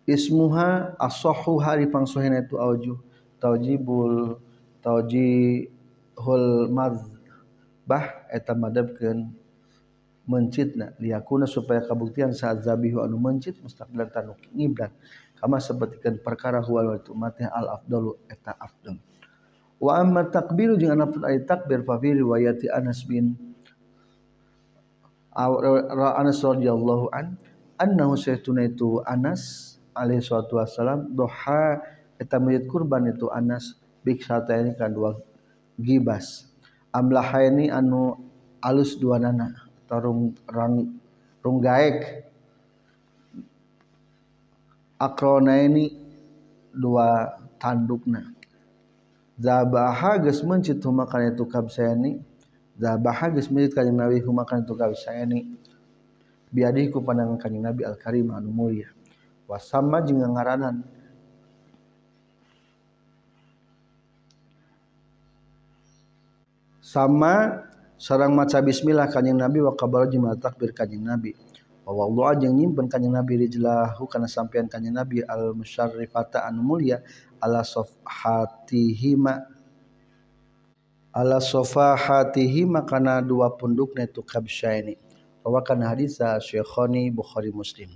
Ismuha 0.09 0.97
asohu 0.97 1.61
hari 1.61 1.85
pangsohina 1.89 2.45
itu 2.45 2.57
auju 2.57 2.97
taujibul 3.41 4.41
taujihul 6.15 6.71
bah 7.85 8.25
eta 8.33 8.57
madabkeun 8.57 9.29
mencitna 10.25 10.97
liyakuna 10.97 11.45
supaya 11.45 11.85
kabuktian 11.85 12.33
saat 12.33 12.65
zabihu 12.65 13.05
anu 13.05 13.21
mencit 13.21 13.61
mustaqbilan 13.61 14.09
tanu 14.09 14.33
ngiblat 14.57 14.89
kama 15.37 15.61
sabatikeun 15.61 16.25
perkara 16.25 16.65
huwal 16.65 16.97
itu 16.97 17.13
mati 17.13 17.45
al 17.45 17.77
afdalu 17.77 18.17
eta 18.33 18.57
afdal. 18.57 18.97
Wa 19.77 20.01
amma 20.01 20.25
takbiru 20.25 20.81
jeung 20.81 20.97
anapun 20.97 21.29
ari 21.29 21.45
takbir 21.45 21.85
fa 21.85 22.01
fi 22.01 22.17
riwayati 22.17 22.73
Anas 22.73 23.05
bin 23.05 23.37
Anas 25.37 26.41
radhiyallahu 26.41 27.13
an 27.13 27.37
annahu 27.77 28.17
saytuna 28.17 28.65
itu 28.65 29.05
Anas 29.05 29.77
alaihi 29.93 30.25
salatu 30.25 30.57
wassalam 30.57 31.13
doha 31.13 31.85
eta 32.17 32.41
mayit 32.41 32.65
kurban 32.65 33.13
itu 33.13 33.29
Anas 33.29 33.77
bik 34.07 34.25
ini 34.25 34.73
kan 34.79 34.95
dua 34.95 35.21
gibas. 35.79 36.47
Amlahaini 36.95 37.71
anu 37.75 38.15
alus 38.63 38.95
dua 38.97 39.19
nana 39.19 39.51
tarung 39.91 40.33
rang 40.47 40.95
rung 41.43 41.59
gaek 41.59 42.25
akrona 44.97 45.59
ini 45.61 45.91
dua 46.71 47.35
tandukna. 47.59 48.31
Zabaha 49.35 50.23
geus 50.23 50.47
mencit 50.47 50.79
humakan 50.79 51.35
itu 51.35 51.43
kabsayani 51.51 52.23
zabaha 52.79 53.35
geus 53.35 53.51
mencit 53.51 53.75
kanjing 53.75 53.99
Nabi 53.99 54.23
humakan 54.23 54.63
itu 54.63 54.79
kabsayani 54.79 55.41
biadiku 56.55 57.03
pandangan 57.03 57.43
kanjing 57.43 57.67
Nabi 57.67 57.83
al-karim 57.83 58.31
anu 58.31 58.55
mulia. 58.55 58.95
Wasama 59.51 60.01
jeung 60.07 60.23
ngaranan 60.23 60.87
sama 66.95 67.67
sarang 67.99 68.31
maca 68.39 68.63
bismillah 68.63 69.11
kanjing 69.11 69.35
Nabi 69.35 69.59
wa 69.59 69.75
kabar 69.75 70.07
jeung 70.07 70.31
takbir 70.39 70.71
kanjing 70.71 71.03
Nabi. 71.03 71.35
Allah 71.83 72.31
jeung 72.39 72.55
nyimpen 72.55 72.87
kanjing 72.87 73.11
Nabi 73.11 73.51
rijlahu 73.51 74.07
kana 74.07 74.31
sampean 74.31 74.71
kanjing 74.71 74.95
Nabi 74.95 75.27
al 75.27 75.59
musyarrifata 75.59 76.47
anu 76.47 76.63
mulia 76.63 77.03
ala 77.43 77.67
sofhatihima 77.67 79.43
ala 81.11 81.43
sofahatihima 81.43 82.87
kana 82.87 83.19
dua 83.19 83.51
pundukna 83.59 84.07
itu 84.07 84.23
kabsyaini. 84.23 84.95
Rawakan 85.45 85.83
hadisa 85.85 86.39
Syekhoni 86.41 87.11
Bukhari 87.11 87.51
Muslim. 87.51 87.91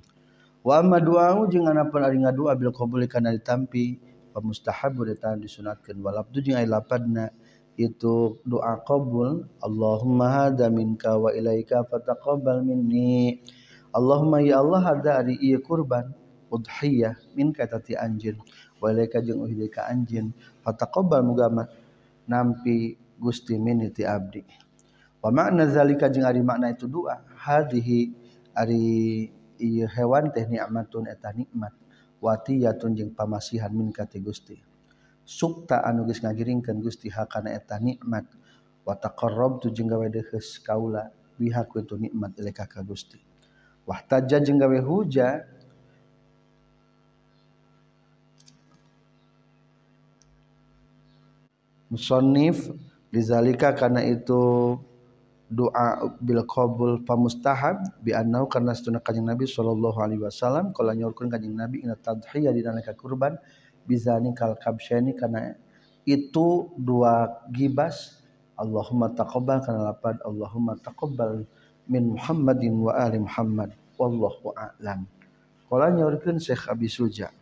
Wa 0.61 0.83
amma 0.83 1.01
du'a'u 1.01 1.49
jeung 1.49 1.71
anapan 1.71 2.03
ari 2.05 2.19
ngadua 2.21 2.53
bil 2.59 2.75
qabul 2.75 3.07
kana 3.09 3.33
ditampi 3.33 3.97
wa 4.35 4.43
mustahabu 4.43 5.09
eta 5.09 5.33
disunatkeun. 5.39 6.03
Walabdu 6.03 6.45
jeung 6.45 6.61
ai 6.61 6.69
lapadna 6.69 7.33
itu 7.79 8.43
doa 8.43 8.75
qabul 8.83 9.47
Allahumma 9.63 10.27
hada 10.51 10.67
minka 10.67 11.15
wa 11.15 11.31
ilaika 11.31 11.87
fataqabbal 11.87 12.67
minni. 12.67 13.39
Allahumma 13.95 14.43
ya 14.43 14.59
Allah 14.59 14.83
hada 14.83 15.23
ari 15.23 15.39
ieu 15.39 15.63
kurban 15.63 16.11
udhiyah 16.51 17.15
minka 17.39 17.71
tati 17.71 17.95
anjeun 17.95 18.43
wa 18.83 18.91
ilaika 18.91 19.23
jeung 19.23 19.47
uhdi 19.47 19.71
ka 19.71 19.87
anjeun 19.87 20.35
fataqabbal 20.67 21.23
muga 21.23 21.47
nampi 22.27 22.99
Gusti 23.19 23.55
minni 23.59 23.95
ti 23.95 24.03
abdi. 24.03 24.43
Wa 25.23 25.31
makna 25.31 25.71
zalika 25.71 26.11
jeung 26.11 26.27
ari 26.27 26.43
makna 26.43 26.75
itu 26.75 26.91
doa. 26.91 27.23
Hadhihi 27.39 28.11
ari 28.59 28.83
ieu 29.63 29.87
hewan 29.87 30.35
teh 30.35 30.47
nikmatun 30.47 31.07
eta 31.07 31.31
nikmat 31.31 31.75
watiyatun 32.19 32.99
jeung 32.99 33.11
pamasihan 33.15 33.71
minka 33.71 34.03
ti 34.03 34.19
Gusti 34.19 34.59
sukta 35.29 35.85
anu 35.85 36.09
geus 36.09 36.25
ngagiringkeun 36.25 36.81
Gusti 36.81 37.13
hakana 37.13 37.53
eta 37.53 37.77
nikmat? 37.77 38.25
Wa 38.89 38.97
taqarrabtu 38.97 39.69
jeung 39.69 39.93
gawe 39.93 40.09
deukes 40.09 40.65
kaula 40.65 41.13
biha 41.37 41.69
ku 41.69 41.85
itu 41.85 42.01
nikmat 42.01 42.33
ilaka 42.41 42.65
ka 42.65 42.81
Gusti. 42.81 43.21
Wahtaja 43.85 44.41
jeung 44.41 44.57
gawe 44.57 44.81
huja. 44.81 45.45
Musannif 51.93 52.69
lizalika 53.13 53.73
karena 53.73 54.05
itu 54.05 54.77
doa 55.49 56.13
bil 56.21 56.45
qabul 56.45 57.01
pamustahab 57.09 57.81
bi 58.05 58.13
annahu 58.13 58.45
karena 58.53 58.77
sunah 58.77 59.01
kanjing 59.01 59.25
Nabi 59.25 59.49
sallallahu 59.49 59.97
alaihi 59.97 60.21
wasallam 60.21 60.77
kala 60.77 60.93
nyorkeun 60.93 61.33
kanjing 61.33 61.57
Nabi 61.57 61.81
ina 61.89 61.97
tadhiyah 61.97 62.53
di 62.53 62.61
kurban 62.93 63.41
bizani 63.89 64.37
kal 64.37 64.53
kabsyani 64.61 65.17
karena 65.17 65.57
itu 66.05 66.69
dua 66.77 67.41
gibas. 67.49 68.21
Allahumma 68.59 69.15
taqabbal 69.17 69.65
kana 69.65 69.89
lapad. 69.95 70.21
Allahumma 70.21 70.77
taqabbal 70.77 71.49
min 71.89 72.13
Muhammadin 72.13 72.85
wa 72.85 72.93
ali 72.93 73.25
Muhammad. 73.25 73.73
Wallahu 73.97 74.53
a'lam. 74.53 75.09
Qala 75.71 75.89
nyorkeun 75.95 76.37
Syekh 76.37 76.69
Abi 76.69 76.91
Suja. 76.91 77.33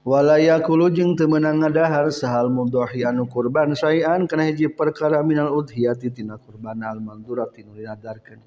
Walaya 0.00 0.56
kulu 0.64 0.88
jeung 0.96 1.12
teu 1.12 1.28
meunang 1.28 1.60
ngadahar 1.60 2.08
sahal 2.08 2.48
mudhahi 2.48 3.04
anu 3.04 3.28
kurban 3.28 3.76
sayan 3.76 4.24
kana 4.24 4.48
hiji 4.48 4.72
perkara 4.72 5.20
minal 5.20 5.52
udhiyati 5.52 6.08
tina 6.08 6.40
kurban 6.40 6.80
al 6.80 7.04
mandurati 7.04 7.68
nu 7.68 7.76
dinadarkeun. 7.76 8.40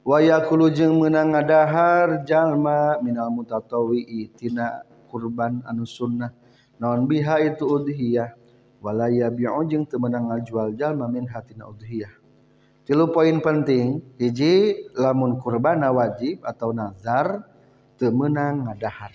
Wa 0.00 0.24
yakulu 0.24 0.72
jeung 0.72 0.96
meunang 0.96 1.36
ngadahar 1.36 2.24
jalma 2.24 2.96
minal 3.04 3.28
mutatawwi 3.28 4.32
tina 4.32 4.80
kurban 5.10 5.66
anu 5.66 5.82
sunnah. 5.82 6.30
Naon 6.78 7.10
biha 7.10 7.42
itu 7.42 7.66
udhiyah? 7.66 8.38
Wala 8.80 9.12
yabi'u 9.12 9.60
jeung 9.68 9.84
teu 9.84 10.00
meunang 10.00 10.32
ngajual 10.32 10.72
jalma 10.78 11.04
min 11.10 11.28
hatina 11.28 11.68
udhiyah. 11.68 12.08
Tilu 12.88 13.12
poin 13.12 13.36
penting 13.44 14.00
hiji 14.16 14.88
lamun 14.96 15.36
kurbana 15.36 15.92
wajib 15.92 16.40
atau 16.46 16.72
nazar 16.72 17.44
teu 18.00 18.08
meunang 18.08 18.70
ngadahar. 18.70 19.12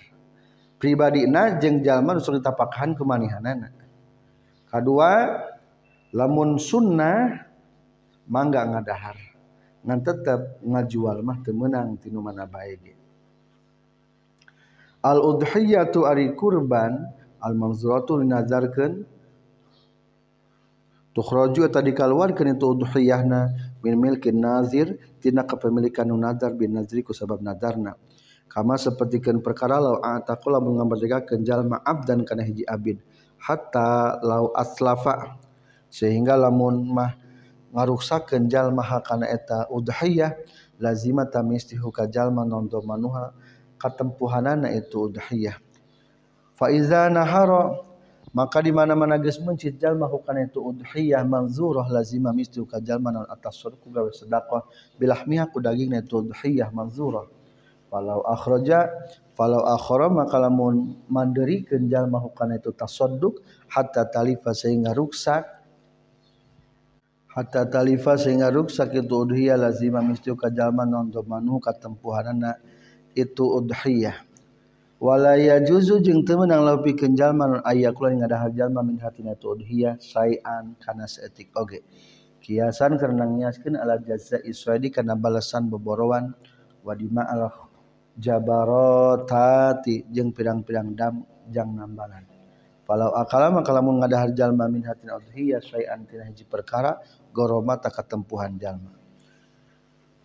Pribadina 0.78 1.58
jeung 1.58 1.82
jalma 1.82 2.14
nu 2.14 2.22
sok 2.22 2.38
ditapakhan 2.38 2.94
kumanihanana. 2.94 3.74
Kadua 4.70 5.42
lamun 6.14 6.62
sunnah 6.62 7.42
mangga 8.30 8.62
ngadahar. 8.70 9.18
Ngan 9.82 9.98
tetep 10.06 10.62
ngajual 10.62 11.26
mah 11.26 11.42
teu 11.42 11.50
meunang 11.50 11.98
tinu 11.98 12.22
mana 12.22 12.46
bae 12.46 12.78
al 15.06 15.22
udhiyatu 15.22 16.02
ari 16.02 16.34
kurban 16.34 16.98
al 17.38 17.54
manzuratu 17.54 18.18
nazarkeun 18.26 19.06
tukhraju 21.14 21.70
eta 21.70 21.78
dikaluarkeun 21.78 22.58
itu 22.58 22.66
udhiyahna 22.74 23.54
min 23.86 23.94
milkin 24.02 24.42
nazir 24.42 24.98
tina 25.22 25.46
kepemilikan 25.46 26.10
nazar 26.10 26.58
bin 26.58 26.74
nazri 26.74 27.06
ku 27.06 27.14
sabab 27.14 27.38
nadarna 27.38 27.94
kama 28.50 28.74
sapertikeun 28.74 29.40
perkara 29.40 29.78
law 29.78 29.96
ataqu 30.02 30.50
lamun 30.50 30.82
ngambardekakeun 30.82 31.46
jalma 31.46 31.78
abdan 31.86 32.26
kana 32.26 32.42
hiji 32.42 32.66
abid 32.66 32.98
hatta 33.38 34.18
law 34.26 34.50
aslafa 34.58 35.38
sehingga 35.88 36.34
lamun 36.34 36.82
mah 36.90 37.14
ngaruksakeun 37.72 38.50
jalma 38.50 38.82
kana 39.06 39.30
eta 39.30 39.70
udhiyah 39.70 40.34
lazima 40.82 41.24
tamistihu 41.24 41.88
ka 41.88 42.04
jalma 42.10 42.44
nondo 42.44 42.82
manuha 42.84 43.32
katempuhanana 43.76 44.72
itu 44.72 45.08
udhiyah 45.08 45.56
fa 46.56 46.72
iza 46.72 47.08
maka 48.36 48.60
di 48.60 48.68
mana-mana 48.68 49.16
geus 49.16 49.40
mencit 49.40 49.80
jalma 49.80 50.04
hukana 50.04 50.44
itu 50.44 50.60
udhiyah 50.60 51.24
manzurah 51.24 51.88
lazima 51.88 52.36
misti 52.36 52.60
ka 52.68 52.84
jalma 52.84 53.08
naon 53.08 53.24
atas 53.32 53.56
surku 53.56 53.88
gawe 53.88 54.12
sedekah 54.12 54.60
bilahmiha 55.00 55.48
ku 55.48 55.56
dagingna 55.56 56.04
itu 56.04 56.20
udhiyah 56.20 56.68
manzurah. 56.68 57.24
Falau 57.88 58.20
akhraja 58.28 58.92
falau 59.32 59.64
akhra 59.64 60.12
maka 60.12 60.36
lamun 60.36 61.00
manderikeun 61.08 61.88
jalma 61.88 62.20
hukana 62.20 62.60
itu 62.60 62.76
tasadduk 62.76 63.40
hatta 63.72 64.04
talifa 64.04 64.52
sehingga 64.52 64.92
ruksak. 64.92 65.56
Hatta 67.32 67.64
talifa 67.72 68.20
sehingga 68.20 68.52
ruksak 68.52 69.00
itu 69.00 69.16
udhiyah 69.16 69.56
lazima 69.56 70.04
misti 70.04 70.28
ka 70.36 70.52
jalma 70.52 70.84
naon 70.84 71.08
domanu 71.08 71.56
katempuhanana 71.56 72.60
itu 73.16 73.44
udhiyah. 73.48 74.28
Wala 75.00 75.36
yajuzu 75.36 76.04
jeung 76.04 76.24
teu 76.24 76.40
meunang 76.40 76.64
leuwih 76.64 76.96
jalma 77.16 77.44
nun 77.48 77.60
aya 77.64 77.92
kula 77.92 78.16
ngadahar 78.16 78.52
jalma 78.52 78.84
min 78.84 79.00
hatina 79.00 79.36
tu 79.36 79.56
udhiyah 79.56 79.96
sayan 80.00 80.76
kana 80.76 81.08
saeutik. 81.08 81.52
Oge 81.56 81.80
kiasan 82.44 83.00
karena 83.00 83.24
ngiaskeun 83.24 83.76
ala 83.76 83.96
jazza 84.00 84.40
iswadi 84.44 84.92
kana 84.92 85.16
balasan 85.16 85.68
boborowan 85.72 86.32
wadima 86.84 87.24
al 87.28 87.52
jabarotati 88.16 90.08
jeung 90.08 90.32
pirang-pirang 90.32 90.96
dam 90.96 91.24
jang 91.52 91.76
nambalan. 91.76 92.24
Falau 92.86 93.12
akala 93.18 93.50
maka 93.50 93.74
lamun 93.74 94.00
ngadahar 94.00 94.32
jalma 94.32 94.64
min 94.70 94.80
hatina 94.86 95.18
udhiyah 95.20 95.60
sayan 95.60 96.08
tina 96.08 96.24
hiji 96.24 96.48
perkara 96.48 96.96
goroma 97.36 97.76
tak 97.76 98.00
katempuhan 98.00 98.56
jalma 98.56 98.96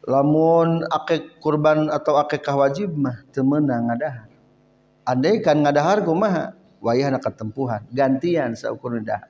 lamun 0.06 0.82
akek 0.90 1.38
kurban 1.38 1.90
atau 1.94 2.18
akekah 2.18 2.56
wajib 2.58 2.94
mah 2.98 3.22
teu 3.30 3.46
meunang 3.46 3.90
ngadahar. 3.90 4.30
Andai 5.06 5.42
kan 5.42 5.62
ngadahar 5.62 6.02
kumaha 6.02 6.54
wayah 6.82 7.14
nak 7.14 7.26
ketempuhan 7.26 7.86
gantian 7.94 8.58
saukur 8.58 8.98
dahar. 9.02 9.30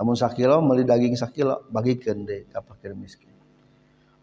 Lamun 0.00 0.16
sakilo 0.16 0.64
meuli 0.64 0.88
daging 0.88 1.16
sakilo 1.16 1.68
bagikeun 1.68 2.24
deui 2.24 2.48
ka 2.48 2.64
fakir 2.64 2.96
miskin. 2.96 3.32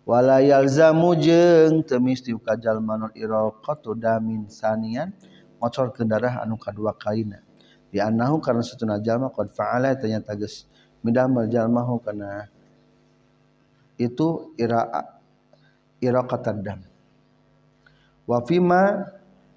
Wala 0.10 0.42
yalzamu 0.42 1.14
jeung 1.22 1.86
teu 1.86 2.02
misti 2.02 2.34
ka 2.42 2.58
jalma 2.58 2.98
non 2.98 3.14
damin 4.02 4.50
sanian 4.50 5.14
ngocorkeun 5.62 6.10
darah 6.10 6.42
anu 6.42 6.58
kadua 6.58 6.98
kalina. 6.98 7.46
Di 7.90 8.02
annahu 8.02 8.42
karena 8.42 8.62
satuna 8.66 9.02
jalma 9.02 9.30
qad 9.34 9.50
fa'ala 9.54 9.98
ternyata 9.98 10.34
geus 10.38 10.66
midamel 11.02 11.50
jalmahu 11.50 12.02
kana 12.02 12.50
itu 14.00 14.54
ira 14.56 14.86
iraqatan 16.00 16.58
dam. 16.64 16.80
Wa 18.26 18.44
fima 18.44 19.10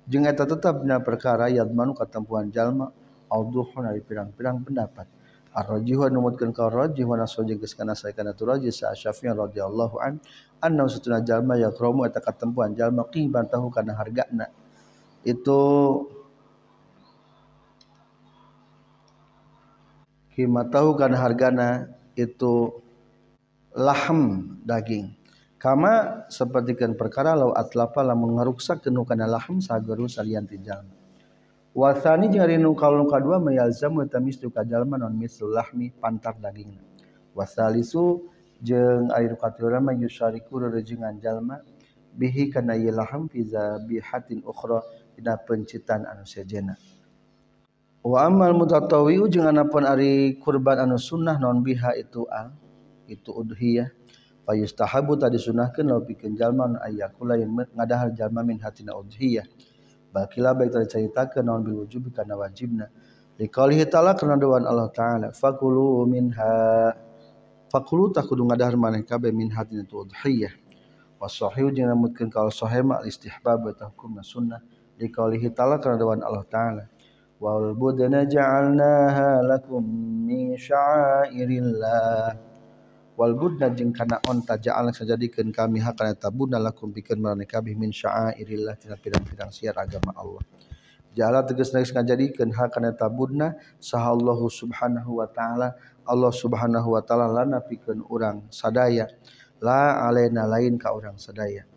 jeung 0.07 0.27
eta 0.27 0.47
tetapna 0.47 0.99
perkara 1.03 1.47
yadmanu 1.49 1.95
katempuan 1.95 2.51
jalma 2.51 2.91
auduhun 3.31 3.87
dari 3.87 4.03
pirang-pirang 4.03 4.63
pendapat. 4.67 5.07
Ar-Rajih 5.53 6.09
numutkeun 6.09 6.57
ka 6.57 6.73
Rajih 6.73 7.05
wa 7.05 7.21
nasu 7.21 7.45
jeung 7.45 7.61
geus 7.61 7.77
kana 7.77 7.93
sae 7.93 8.17
kana 8.17 8.33
tu 8.33 8.49
Rajih 8.49 8.73
sa 8.73 8.97
Syafi'i 8.97 9.37
radhiyallahu 9.37 10.01
an 10.01 10.17
anna 10.65 10.89
satuna 10.89 11.21
jalma 11.21 11.61
yakromu 11.61 12.09
eta 12.09 12.25
katempuan 12.25 12.73
jalma 12.73 13.05
qiban 13.13 13.45
tahu 13.53 13.69
kana 13.69 13.93
hargana. 13.93 14.49
Itu 15.23 15.61
kima 20.33 20.65
tahu 20.73 20.97
kana 20.97 21.21
hargana 21.21 21.93
itu 22.17 22.81
lahm 23.77 24.57
daging 24.65 25.13
kama 25.63 26.27
sapertikeun 26.27 26.99
perkara 26.99 27.39
law 27.39 27.55
atlafa 27.55 28.03
lamun 28.03 28.35
ngaruksak 28.35 28.83
keun 28.83 28.99
kana 29.07 29.31
lahm 29.31 29.63
sageru 29.63 30.11
salian 30.11 30.43
ti 30.43 30.59
wasani 31.71 32.35
jeung 32.35 32.43
ari 32.43 32.59
nu 32.59 32.75
kaulun 32.75 33.07
kadua 33.07 33.39
mayalzamu 33.39 34.03
tamistu 34.11 34.51
ka 34.51 34.67
jalma 34.67 34.99
non 34.99 35.15
mislu 35.15 35.55
lahmi 35.55 35.95
pantar 36.03 36.35
dagingna 36.43 36.83
wasalisu 37.39 38.27
jeung 38.59 39.09
ari 39.15 39.31
nu 39.31 39.39
katilu 39.39 39.71
mah 39.79 39.95
yusyariku 39.95 40.67
rerejengan 40.67 41.17
jalma 41.23 41.63
bihi 42.19 42.51
kana 42.51 42.75
ieu 42.77 42.91
laham 42.93 43.31
fi 43.31 43.47
zabihatin 43.47 44.45
ukhra 44.45 44.85
dina 45.17 45.39
pencitan 45.41 46.05
anu 46.11 46.29
sejenna 46.29 46.75
wa 48.05 48.27
amal 48.27 48.53
mutatawwi 48.53 49.17
jeung 49.33 49.47
anapun 49.47 49.87
ari 49.89 50.37
kurban 50.43 50.91
anu 50.91 50.99
sunnah 50.99 51.41
non 51.41 51.65
biha 51.65 51.97
itu 51.97 52.29
al 52.29 52.51
itu 53.09 53.33
udhiyah 53.33 54.02
fa 54.43 54.53
yustahabu 54.59 55.15
tadi 55.15 55.39
sunahkeun 55.39 55.87
law 55.87 56.03
pikeun 56.03 56.35
jalma 56.35 56.79
ayyakula 56.83 57.39
yang 57.39 57.55
ngadahar 57.55 58.11
jalma 58.15 58.43
min 58.43 58.59
hatina 58.59 58.93
udhiyah. 58.99 59.47
Bakila 60.13 60.53
baik 60.53 60.71
tadi 60.75 60.87
caritakeun 60.91 61.47
naon 61.47 61.63
bil 61.65 61.87
wujubi 61.87 62.11
kana 62.11 62.37
wajibna. 62.37 62.91
Liqaulihi 63.41 63.89
ta'ala 63.89 64.13
kana 64.19 64.37
doan 64.37 64.67
Allah 64.69 64.93
taala 64.93 65.33
fakulu 65.33 66.05
minha. 66.05 66.93
Fakulu 67.73 68.13
tak 68.13 68.29
kudu 68.29 68.45
ngadahar 68.45 68.77
maneh 68.77 69.07
kabeh 69.07 69.33
min 69.33 69.49
hatina 69.55 69.89
udhiyah. 69.89 70.53
Wasahih 71.23 71.71
jeung 71.71 71.89
namutkeun 71.89 72.29
ka 72.29 72.51
sahih 72.51 72.83
ma 72.83 73.01
istihbab 73.07 73.63
wa 73.63 73.73
hukumna 73.73 74.21
sunnah. 74.27 74.61
Liqaulihi 75.01 75.55
ta'ala 75.55 75.81
kana 75.81 75.97
doan 75.97 76.21
Allah 76.21 76.45
taala 76.51 76.85
wal 77.43 77.75
budna 77.75 78.23
ja'alnaha 78.23 79.43
lakum 79.43 79.83
min 80.29 80.55
sya'airillah 80.55 82.52
wal 83.13 83.37
budna 83.37 83.69
jeung 83.73 83.93
kana 83.93 84.19
onta 84.25 84.57
ja'al 84.57 84.89
sajadikeun 84.91 85.53
kami 85.53 85.85
hakana 85.85 86.17
tabunna 86.17 86.57
lakum 86.57 86.89
pikeun 86.91 87.21
marane 87.21 87.45
kabeh 87.45 87.77
min 87.77 87.93
sya'airillah 87.93 88.75
tina 88.81 88.97
pirang-pirang 88.97 89.53
siar 89.53 89.77
agama 89.77 90.17
Allah. 90.17 90.41
Ja'ala 91.13 91.45
tegas 91.45 91.77
neus 91.77 91.93
ngajadikeun 91.93 92.57
hakana 92.57 92.97
tabunna 92.97 93.53
sahallahu 93.77 94.49
subhanahu 94.49 95.21
wa 95.21 95.29
ta'ala 95.29 95.77
Allah 96.09 96.33
subhanahu 96.33 96.97
wa 96.97 97.05
ta'ala 97.05 97.29
lana 97.29 97.61
pikeun 97.61 98.01
urang 98.09 98.49
sadaya 98.49 99.07
la 99.61 100.09
alaina 100.09 100.49
lain 100.49 100.81
ka 100.81 100.97
urang 100.97 101.21
sadaya. 101.21 101.69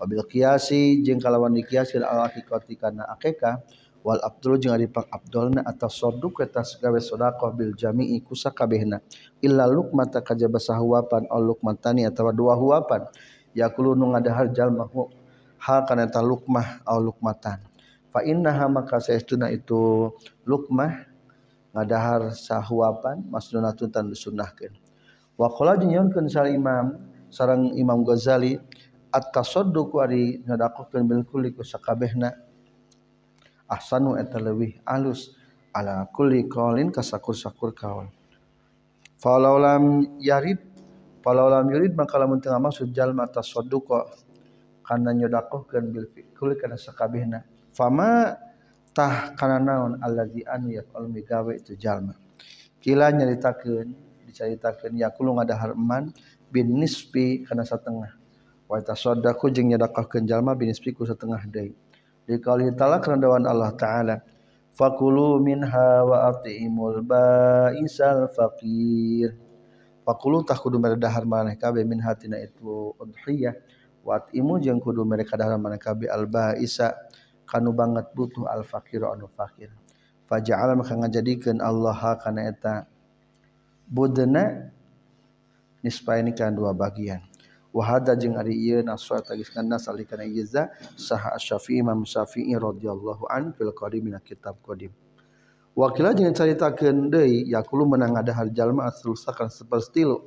Wabil 0.00 0.26
qiyasi 0.26 1.06
jeung 1.06 1.22
kalawan 1.22 1.54
dikiaskeun 1.54 2.02
al 2.02 2.26
hakikati 2.26 2.74
kana 2.74 3.06
akekah 3.14 3.62
wal 4.00 4.20
abdul 4.24 4.56
jeung 4.56 4.72
ari 4.72 4.88
pang 4.88 5.04
abdulna 5.12 5.60
atas 5.64 6.00
soduk 6.00 6.40
eta 6.40 6.64
gawe 6.64 7.00
sedekah 7.00 7.50
bil 7.52 7.76
jami'i 7.76 8.20
ku 8.24 8.32
sakabehna 8.32 9.00
illa 9.44 9.68
luqmata 9.68 10.24
kajaba 10.24 10.56
sahuapan 10.56 11.28
aw 11.28 11.40
luqmatani 11.40 12.08
atawa 12.08 12.32
dua 12.32 12.56
huapan 12.56 13.04
yakulu 13.52 13.92
nu 13.98 14.12
ngadahar 14.16 14.48
jalma 14.56 14.88
ha 15.60 15.84
kana 15.84 16.08
ta 16.08 16.24
luqmah 16.24 16.84
aw 16.88 16.96
luqmatan 16.96 17.60
fa 18.08 18.24
innaha 18.24 18.66
maka 18.72 18.98
saestuna 18.98 19.52
itu 19.52 20.08
luqmah 20.48 21.10
ngadahar 21.70 22.34
sahuapan 22.34 23.22
masnunatun 23.30 23.88
tan 23.94 24.10
disunnahkeun. 24.10 24.74
Wa 25.38 25.48
qala 25.54 25.78
jeung 25.78 26.10
sal 26.28 26.50
imam 26.50 26.98
sareng 27.30 27.72
imam 27.78 28.02
Ghazali 28.02 28.58
at-tasadduq 29.14 30.02
ari 30.02 30.42
ngadakokeun 30.44 31.06
bil 31.06 31.22
kulli 31.24 31.54
ku 31.54 31.62
sakabehna 31.62 32.34
ahsanu 33.70 34.18
eta 34.18 34.42
leuwih 34.42 34.82
alus 34.82 35.30
ala 35.70 36.10
kulli 36.10 36.50
qaulin 36.50 36.90
kasakur-sakur 36.90 37.70
kaul. 37.70 38.10
Falau 39.22 39.62
lam 39.62 40.02
yarid 40.18 40.58
falau 41.22 41.46
lam 41.46 41.70
yurid 41.70 41.94
maka 41.94 42.18
lamun 42.18 42.42
teu 42.42 42.50
maksud 42.50 42.90
jalma 42.90 43.30
tasadduqa 43.30 44.10
kana 44.82 45.14
nyodakohkeun 45.14 45.84
bil 45.94 46.06
kulli 46.34 46.58
kana 46.58 46.74
sakabehna. 46.74 47.46
Fama 47.70 48.34
tah 48.90 49.36
kana 49.38 49.62
naon 49.62 50.02
allazi 50.02 50.42
anu 50.42 50.74
yaqul 50.74 51.06
migawe 51.06 51.54
itu 51.54 51.78
jalma. 51.78 52.18
Kila 52.82 53.14
nyaritakeun 53.14 53.88
dicaritakeun 54.26 54.98
yaqulu 54.98 55.38
ngadahar 55.38 55.78
eman 55.78 56.10
bin 56.50 56.74
nisbi 56.74 57.46
kana 57.46 57.62
satengah. 57.62 58.18
Wa 58.66 58.82
tasaddaqu 58.82 59.52
jeung 59.54 59.70
nyodakohkeun 59.70 60.26
jalma 60.26 60.58
bin 60.58 60.74
nisbi 60.74 60.90
ku 60.96 61.06
satengah 61.06 61.46
deui 61.46 61.76
Dikali 62.30 62.70
ta'ala 62.78 63.02
kerana 63.02 63.26
dawan 63.26 63.42
Allah 63.42 63.74
Ta'ala. 63.74 64.16
Fakulu 64.70 65.42
minha 65.42 66.06
wa 66.06 66.30
ati'imul 66.30 67.02
ba'isal 67.02 68.30
faqir. 68.30 69.34
Fakulu 70.06 70.46
tak 70.46 70.62
kudu 70.62 70.78
mereka 70.78 71.10
dahar 71.10 71.26
maneh 71.26 71.58
kabe 71.58 71.82
min 71.82 71.98
hatina 71.98 72.38
itu 72.38 72.94
udhiyah. 73.02 73.58
Wa 74.06 74.22
ati'imu 74.22 74.62
jeng 74.62 74.78
kudu 74.78 75.02
mereka 75.02 75.34
dahar 75.34 75.58
maneh 75.58 75.82
kabe 75.82 76.06
al 76.06 76.30
ba'isa. 76.30 76.94
Kanu 77.50 77.74
banget 77.74 78.14
butuh 78.14 78.46
al 78.46 78.62
faqir 78.62 79.02
anu 79.02 79.26
fakir 79.26 79.74
Faja'ala 80.30 80.78
maka 80.78 80.94
ngajadikan 80.94 81.58
Allah 81.58 82.14
kana 82.22 82.46
eta. 82.46 82.86
Budena 83.90 84.70
Nispa 85.82 86.22
ini 86.22 86.30
kan 86.30 86.54
dua 86.54 86.70
bagian 86.70 87.29
wahada 87.70 88.18
jeung 88.18 88.34
ari 88.34 88.54
ieu 88.54 88.82
nasra 88.82 89.22
tagiskan 89.22 89.66
nas 89.66 89.86
alikana 89.86 90.26
iza 90.26 90.70
saha 90.98 91.38
asy-syafi'i 91.38 91.82
imam 91.82 92.02
syafi'i 92.02 92.58
radhiyallahu 92.58 93.30
an 93.30 93.54
fil 93.54 93.70
qadim 93.70 94.10
kitab 94.26 94.58
qadim. 94.66 94.90
Wakila 95.78 96.10
jeung 96.12 96.34
caritakeun 96.34 97.14
deui 97.14 97.46
yaqulu 97.46 97.86
menang 97.86 98.18
ada 98.18 98.34
har 98.34 98.50
jalma 98.50 98.90
aslusakan 98.90 99.46
sapertilu 99.46 100.18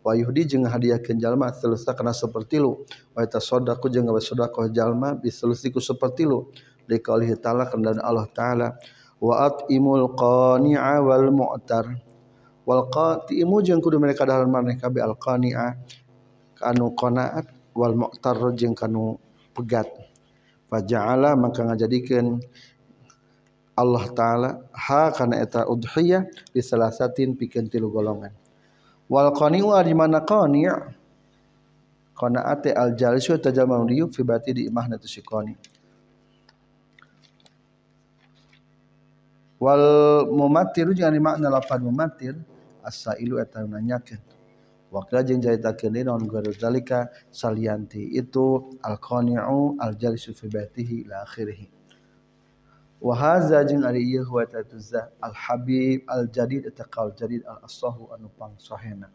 wa 0.00 0.16
yuhdi 0.16 0.48
jeung 0.48 0.64
hadiahkeun 0.64 1.20
jalma 1.20 1.52
aslusakan 1.52 2.16
sapertilu 2.16 2.80
wa 3.12 3.20
tasaddaqu 3.28 3.92
jeung 3.92 4.08
gawe 4.08 4.16
sedekah 4.16 4.72
jalma 4.72 5.12
biselusiku 5.20 5.84
sapertilu 5.84 6.48
liqaulihi 6.88 7.36
ta'ala 7.36 7.68
kana 7.68 8.00
Allah 8.00 8.24
ta'ala 8.32 8.68
wa 9.20 9.44
atimul 9.44 10.16
qani'a 10.16 11.04
wal 11.04 11.28
mu'tar. 11.28 11.92
Wal 12.66 12.88
qatimu 12.90 13.62
jeung 13.62 13.78
kudu 13.78 14.00
mereka 14.02 14.26
dahar 14.26 14.48
maneh 14.48 14.74
kabeh 14.80 15.04
al 15.04 15.14
qani'a 15.14 15.76
kanu 16.56 16.96
qanaat 16.96 17.46
wal 17.76 17.94
mu'tar 17.94 18.36
jeung 18.56 18.72
kanu 18.72 19.20
pegat. 19.52 19.88
Faja'ala 20.72 21.38
maka 21.38 21.62
ngajadikeun 21.62 22.42
Allah 23.76 24.04
taala 24.16 24.50
ha 24.72 25.12
kana 25.12 25.36
eta 25.36 25.68
udhiyah 25.68 26.24
di 26.50 26.64
salasatin 26.64 27.36
pikeun 27.36 27.68
tilu 27.68 27.92
golongan. 27.92 28.32
Wal 29.06 29.30
qani'u 29.36 29.76
ari 29.76 29.92
mana 29.92 30.24
qani' 30.24 30.66
qanaate 32.16 32.72
al 32.72 32.96
jalisu 32.96 33.36
tajamal 33.36 33.84
riyuk 33.84 34.16
fi 34.16 34.24
bati 34.24 34.50
di 34.56 34.62
imahna 34.66 34.96
tu 34.96 35.06
si 35.06 35.20
qani. 35.20 35.52
Wal 39.60 39.84
mumattiru 40.32 40.96
jeung 40.96 41.12
ari 41.12 41.20
makna 41.20 41.52
lapan 41.52 41.80
mumattir 41.84 42.34
as-sailu 42.80 43.36
eta 43.40 43.64
nanyakeun 43.64 44.35
Wakil 44.90 45.22
jeung 45.26 45.42
jaritakeun 45.42 45.92
deui 45.92 46.04
naon 46.04 46.28
garu 46.28 46.52
zalika 46.52 47.10
salianti 47.30 48.14
itu 48.14 48.70
al-qani'u 48.82 49.76
al-jalisu 49.80 50.34
fi 50.34 50.46
baitihi 50.48 51.04
ila 51.06 51.26
akhirih. 51.26 51.66
Wa 53.02 53.14
hadza 53.14 53.64
jeung 53.66 53.84
ari 53.84 54.02
ieu 54.06 54.24
huwa 54.24 54.46
tatuzza 54.46 55.10
al-habib 55.20 56.06
al-jadid 56.08 56.70
taqal 56.74 57.12
jadid 57.18 57.42
al-asahu 57.44 58.14
anu 58.14 58.30
pang 58.38 58.54
sahena. 58.58 59.10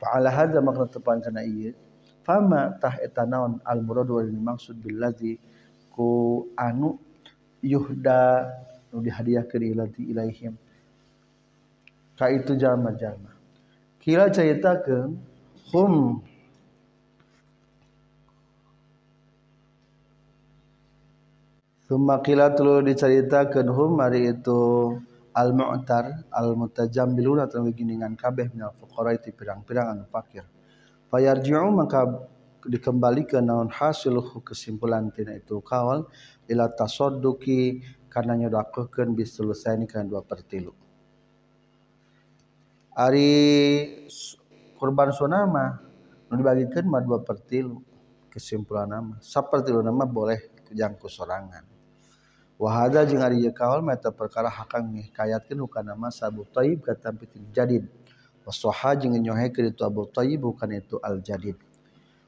Fa 0.00 0.18
hadza 0.18 0.58
makna 0.64 0.88
tepan 0.88 1.20
kana 1.20 1.44
ieu 1.44 1.76
fama 2.24 2.76
tah 2.80 2.96
eta 3.00 3.24
naon 3.26 3.60
al-murad 3.64 4.08
wal 4.08 4.32
maksud 4.32 4.76
billazi 4.80 5.40
ku 5.92 6.48
anu 6.56 7.00
yuhda 7.62 8.48
nu 8.92 9.00
dihadiahkeun 9.00 9.62
ilaihim 10.12 10.54
ka 12.18 12.28
itu 12.28 12.52
jalma-jalma 12.56 13.39
Kila 14.00 14.32
ceritakan 14.32 15.20
hum 15.76 16.24
Summa 21.84 22.22
kila 22.22 22.54
tulu 22.54 22.80
diceritakan 22.86 23.66
hum 23.66 23.98
hari 23.98 24.30
itu 24.30 24.94
al 25.34 25.50
mu'tar 25.52 26.24
al 26.30 26.54
mutajambiluna 26.54 27.50
atau 27.50 27.66
giningan 27.66 28.14
kabeh 28.14 28.46
minal 28.54 28.72
fuqara 28.78 29.18
itu 29.18 29.34
pirang-pirang 29.34 29.92
anu 29.92 30.06
fakir. 30.06 30.46
Fayarji'u 31.10 31.68
maka 31.74 32.06
dikembalikan 32.62 33.42
naon 33.42 33.68
hasil 33.68 34.16
kesimpulan 34.46 35.10
tina 35.10 35.34
itu 35.34 35.58
kawal 35.60 36.06
ila 36.46 36.70
tasadduqi 36.72 37.82
karena 38.06 38.38
nyodakeun 38.38 39.12
biselesai 39.18 39.82
kan 39.90 40.06
dua 40.06 40.22
pertilu. 40.22 40.70
Ari 42.90 43.30
kurban 44.74 45.14
sunama 45.14 45.78
nu 46.26 46.34
dibagikan 46.38 46.86
mah 46.90 46.98
dua 47.02 47.22
per 47.22 47.38
tilu 47.42 47.82
kesimpulan 48.30 48.90
nama 48.90 49.14
sapertilu 49.22 49.82
nama 49.82 50.06
boleh 50.06 50.38
jangku 50.74 51.06
sorangan. 51.06 51.66
Wahada 52.60 53.06
jeung 53.08 53.22
ari 53.24 53.46
ieu 53.46 53.54
kaul 53.54 53.80
mah 53.80 53.96
perkara 53.96 54.50
hakang 54.50 54.92
ngihkayatkeun 54.94 55.64
hukana 55.64 55.94
nama 55.94 56.10
sabu 56.10 56.44
thayyib 56.50 56.82
katampi 56.84 57.30
jadid. 57.54 57.86
Wasoha 58.44 58.98
jeung 58.98 59.14
nyohekeun 59.14 59.70
itu 59.70 59.82
abu 59.86 60.10
taib 60.10 60.42
bukan 60.42 60.72
itu 60.74 60.98
al 61.04 61.22
jadid 61.22 61.54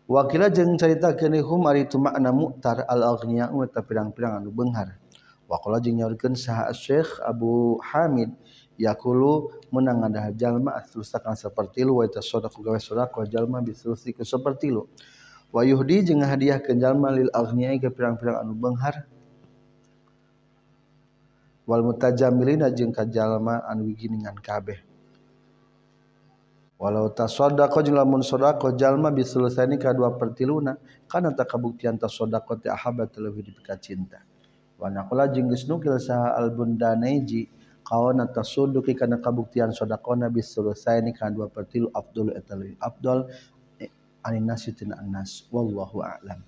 wakila 0.06 0.52
jeung 0.52 0.76
caritakeun 0.76 1.40
hum 1.40 1.66
ari 1.66 1.88
itu 1.88 1.96
makna 1.96 2.30
mu'tar 2.30 2.84
al 2.84 3.16
aghniya 3.16 3.48
eta 3.64 3.80
pirang-pirang 3.80 4.38
anu 4.44 4.52
beunghar 4.52 5.00
waqala 5.48 5.80
jeung 5.80 5.98
nyaurkeun 5.98 6.36
saha 6.36 6.70
Syekh 6.70 7.18
Abu 7.24 7.80
Hamid. 7.80 8.30
Yakulu 8.80 9.52
menang 9.72 10.04
ada 10.06 10.32
jalma 10.32 10.76
aslusakan 10.80 11.36
seperti 11.36 11.84
lu 11.84 12.00
wa 12.00 12.06
tasadaqu 12.08 12.60
gawe 12.60 12.78
sedekah 12.80 13.24
jalma 13.28 13.60
bislusi 13.60 14.12
ke 14.16 14.24
seperti 14.24 14.72
lu. 14.72 14.88
Wahudi 15.52 16.00
je 16.00 16.16
hadiah 16.16 16.56
kejallma 16.56 17.12
lil 17.12 17.28
Agniai 17.28 17.76
ke 17.76 17.92
pirang-pirang 17.92 18.40
anu 18.40 18.56
Benghar. 18.56 19.04
Wal 21.68 21.84
mutajamilina 21.84 22.72
jeung 22.72 22.90
kajallma 22.90 23.60
anu 23.68 23.92
wiginingan 23.92 24.40
kabeh. 24.40 24.80
Walau 26.82 27.14
tasodako 27.14 27.78
jeung 27.86 27.94
lamun 27.94 28.26
sodako 28.26 28.74
jalma 28.74 29.14
bisulsani 29.14 29.78
kadua 29.78 30.18
pertiluna 30.18 30.74
kana 31.06 31.30
tak 31.30 31.54
kabuktian 31.54 31.94
tasodako 31.94 32.58
ti 32.58 32.66
ahabat 32.66 33.14
lebih 33.22 33.46
dipika 33.46 33.78
cinta 33.78 34.18
wa 34.82 34.90
geus 35.30 35.62
nukil 35.70 35.94
saha 36.02 36.34
al 36.34 36.50
bundaneji 36.50 37.46
kawana 37.93 38.24
tasuduki 38.24 38.97
kana 38.97 39.20
kabuktian 39.20 39.68
sodakona 39.76 40.32
bisulsani 40.32 41.12
kadua 41.12 41.53
pertilu 41.53 41.93
afdal 41.93 42.32
eta 42.32 42.57
leuwih 42.57 42.80
afdal 42.80 43.28
eh, 43.76 43.93
ani 44.24 44.40
nasi 44.40 44.72
wallahu 45.53 46.01
a'lam. 46.01 46.40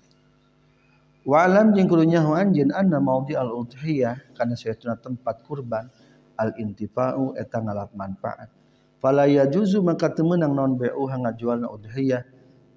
Wa 1.21 1.45
alam 1.45 1.77
jeung 1.77 1.85
kudu 1.85 2.09
nyaho 2.09 2.33
anjeun 2.33 2.73
anna 2.73 2.97
maudi 2.97 3.37
al 3.37 3.53
udhiyah 3.53 4.33
kana 4.33 4.57
saestuna 4.57 4.97
tempat 4.97 5.45
kurban 5.45 5.85
al 6.33 6.57
intifa'u 6.57 7.37
eta 7.37 7.61
ngalap 7.61 7.93
manfaat. 7.93 8.49
Fala 8.97 9.29
yajuzu 9.29 9.85
maka 9.85 10.09
teu 10.09 10.25
meunang 10.25 10.57
naon 10.57 10.81
bai'u 10.81 11.05
ngajualna 11.05 11.69
udhiyah 11.69 12.25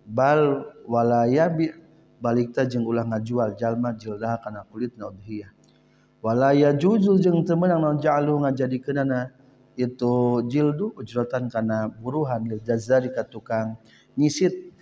bal 0.05 0.69
wala 0.85 1.25
yabi 1.25 1.73
balik 2.21 2.53
ta 2.53 2.69
jeung 2.69 2.85
ulah 2.85 3.09
ngajual 3.09 3.57
jalma 3.57 3.97
jildah 3.97 4.45
kana 4.45 4.69
kulitna 4.69 5.09
udhiyah 5.09 5.49
wala 6.19 6.51
yajuzu 6.51 7.23
jeung 7.23 7.47
teu 7.47 7.55
meunang 7.55 7.81
naon 7.83 7.99
ja'alu 8.03 8.43
ngajadikeunana 8.43 9.31
itu 9.79 10.43
jildu 10.51 10.91
ujratan 10.99 11.47
kana 11.47 11.87
buruhan 11.87 12.43
lil 12.43 12.59
jazari 12.67 13.15
ka 13.15 13.23
tukang 13.23 13.79
nyisit. 14.19 14.75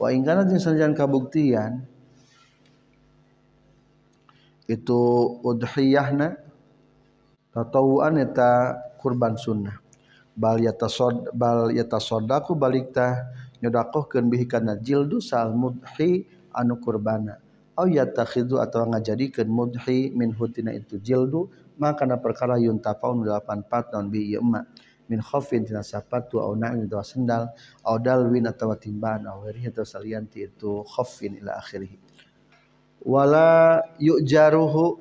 Wa 0.00 0.08
ingkana 0.12 0.48
jeung 0.48 0.60
sanajan 0.60 0.96
kabuktian 0.96 1.84
itu 4.64 5.00
udhiyahna 5.44 6.40
tatawuan 7.52 8.16
eta 8.20 8.80
kurban 8.96 9.36
sunnah. 9.36 9.76
Bal 10.36 10.60
yatasod 10.60 11.32
bal 11.32 11.72
yatasodaku 11.72 12.56
balikta 12.56 13.28
nyodakohkeun 13.60 14.28
bihi 14.28 14.44
jildu 14.84 15.20
sal 15.20 15.52
mudhi 15.56 16.28
anu 16.52 16.76
kurbana 16.76 17.40
au 17.76 17.86
yatakhidu 17.86 18.56
atawa 18.58 18.96
ngajadikeun 18.96 19.48
mudhi 19.48 20.10
min 20.16 20.32
hutina 20.32 20.72
itu 20.72 20.96
jildu 20.96 21.52
maka 21.76 22.08
na 22.08 22.16
perkara 22.16 22.56
yuntafaun 22.56 23.20
84 23.20 23.92
naon 23.92 24.08
bi 24.08 24.32
ieu 24.32 24.40
emak 24.40 24.64
min 25.06 25.20
khafin 25.22 25.62
tina 25.62 25.84
sapatu 25.84 26.40
au 26.40 26.56
na'in 26.56 26.88
atawa 26.88 27.04
sendal 27.04 27.52
au 27.84 27.96
dalwin 28.00 28.48
atawa 28.48 28.74
timban 28.80 29.22
au 29.28 29.44
ghairihi 29.44 29.70
atawa 29.70 29.86
salian 29.86 30.26
ti 30.26 30.48
itu 30.48 30.82
khafin 30.82 31.38
ila 31.38 31.60
akhirih. 31.62 31.94
Wala 33.06 33.86
yujaruhu 34.02 34.98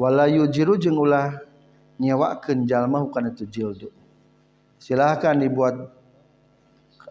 wala 0.00 0.24
yujiru 0.30 0.80
jeung 0.80 0.96
ulah 0.96 1.34
nyewakeun 2.00 2.64
jalma 2.64 3.04
bukan 3.04 3.34
itu 3.34 3.44
jildu. 3.44 3.90
Silahkan 4.80 5.36
dibuat 5.36 5.76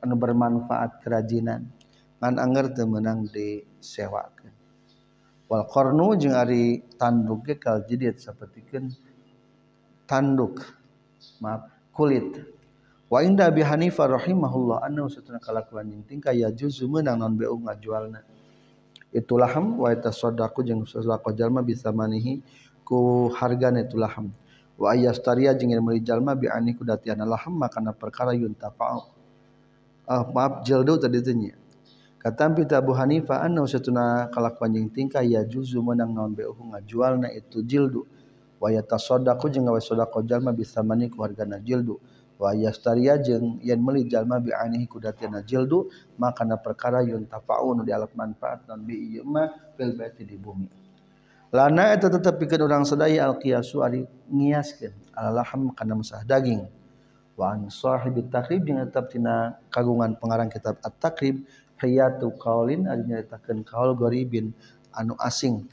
anu 0.01 0.15
bermanfaat 0.17 1.03
kerajinan 1.03 1.69
ngan 2.17 2.35
anger 2.41 2.73
teu 2.73 2.85
meunang 2.89 3.29
disewakeun. 3.29 4.53
Wal 5.47 5.63
qarnu 5.69 6.17
jeung 6.19 6.35
ari 6.35 6.83
tanduk 6.99 7.47
ge 7.47 7.55
kal 7.55 7.85
jidid 7.87 8.19
sapertikeun 8.19 8.91
tanduk 10.09 10.59
maaf 11.39 11.69
kulit. 11.93 12.41
Wa 13.07 13.23
inda 13.23 13.47
abi 13.47 13.63
hanifah 13.63 14.19
rahimahullah 14.19 14.83
anna 14.83 15.07
usatuna 15.07 15.39
kalakuan 15.39 15.87
jeung 15.87 16.03
tingkah 16.03 16.35
ya 16.35 16.51
juzu 16.51 16.91
meunang 16.91 17.21
naon 17.21 17.33
beu 17.39 17.55
ngajualna. 17.55 18.21
Itu 19.15 19.39
laham 19.39 19.79
wa 19.79 19.93
tasaddaqu 19.95 20.67
jeung 20.67 20.83
sedekah 20.83 21.31
jalma 21.31 21.63
bisa 21.63 21.95
manihi 21.95 22.43
ku 22.83 23.31
hargana 23.31 23.83
itu 23.83 23.95
laham 23.95 24.31
wa 24.77 24.93
ayastaria 24.93 25.51
jeung 25.55 25.75
meuli 25.79 25.99
jalma 26.03 26.35
bi 26.35 26.47
ani 26.47 26.71
kudatian 26.75 27.19
laham 27.23 27.55
makana 27.55 27.91
perkara 27.91 28.31
yuntafa'u 28.31 29.01
ah 30.07 30.23
maaf 30.27 30.63
jaldu 30.63 30.95
tadi 31.01 31.19
teh 31.19 31.35
katampi 32.27 32.67
Abu 32.75 32.91
Hanifah 32.91 33.39
anna 33.39 33.63
usatuna 33.63 34.27
kalakuan 34.35 34.75
jeung 34.75 34.91
tingkah 34.91 35.23
ya 35.23 35.47
juzu 35.47 35.79
menang 35.79 36.11
naon 36.11 36.35
beuh 36.35 36.59
ngajualna 36.59 37.31
itu 37.31 37.63
jildu. 37.63 38.03
Wa 38.59 38.67
yatasaddaqu 38.67 39.47
jeung 39.47 39.71
gawe 39.71 39.79
sedekah 39.79 40.19
jalma 40.27 40.51
bisa 40.51 40.83
mani 40.83 41.07
ku 41.07 41.23
hargana 41.23 41.55
jildu. 41.63 41.95
Wa 42.35 42.51
yastaria 42.51 43.15
jeung 43.15 43.63
yen 43.63 43.79
meuli 43.79 44.03
jalma 44.11 44.43
bi 44.43 44.51
anihi 44.51 44.91
kudatian 44.91 45.39
jildu 45.47 45.87
makana 46.19 46.59
perkara 46.59 46.99
yuntafa'u 46.99 47.79
nu 47.79 47.87
dialap 47.87 48.11
manfaat 48.11 48.67
naon 48.67 48.83
bi 48.83 49.15
ieu 49.15 49.23
fil 49.79 49.95
di 50.27 50.35
bumi. 50.35 50.67
Lana 51.55 51.95
eta 51.95 52.11
tetep 52.11 52.43
pikeun 52.43 52.67
urang 52.67 52.83
sadaya 52.83 53.23
al 53.23 53.39
qiyasu 53.39 53.79
ari 53.79 54.03
ngiaskeun 54.27 55.15
alaham 55.15 55.71
kana 55.71 55.95
musah 55.95 56.27
daging. 56.27 56.67
Wa 57.37 57.53
an 57.53 57.69
sahibi 57.69 58.25
takrib 58.27 58.67
jeung 58.67 58.83
tetep 58.83 59.15
tina 59.15 59.55
kagungan 59.69 60.17
pengarang 60.17 60.49
kitab 60.49 60.81
at-takrib 60.81 61.45
hayatu 61.77 62.33
qaulin 62.37 62.89
ari 62.89 63.05
nyaritakeun 63.05 63.61
qaul 63.65 63.93
gharibin 63.97 64.53
anu 64.93 65.13
asing. 65.21 65.65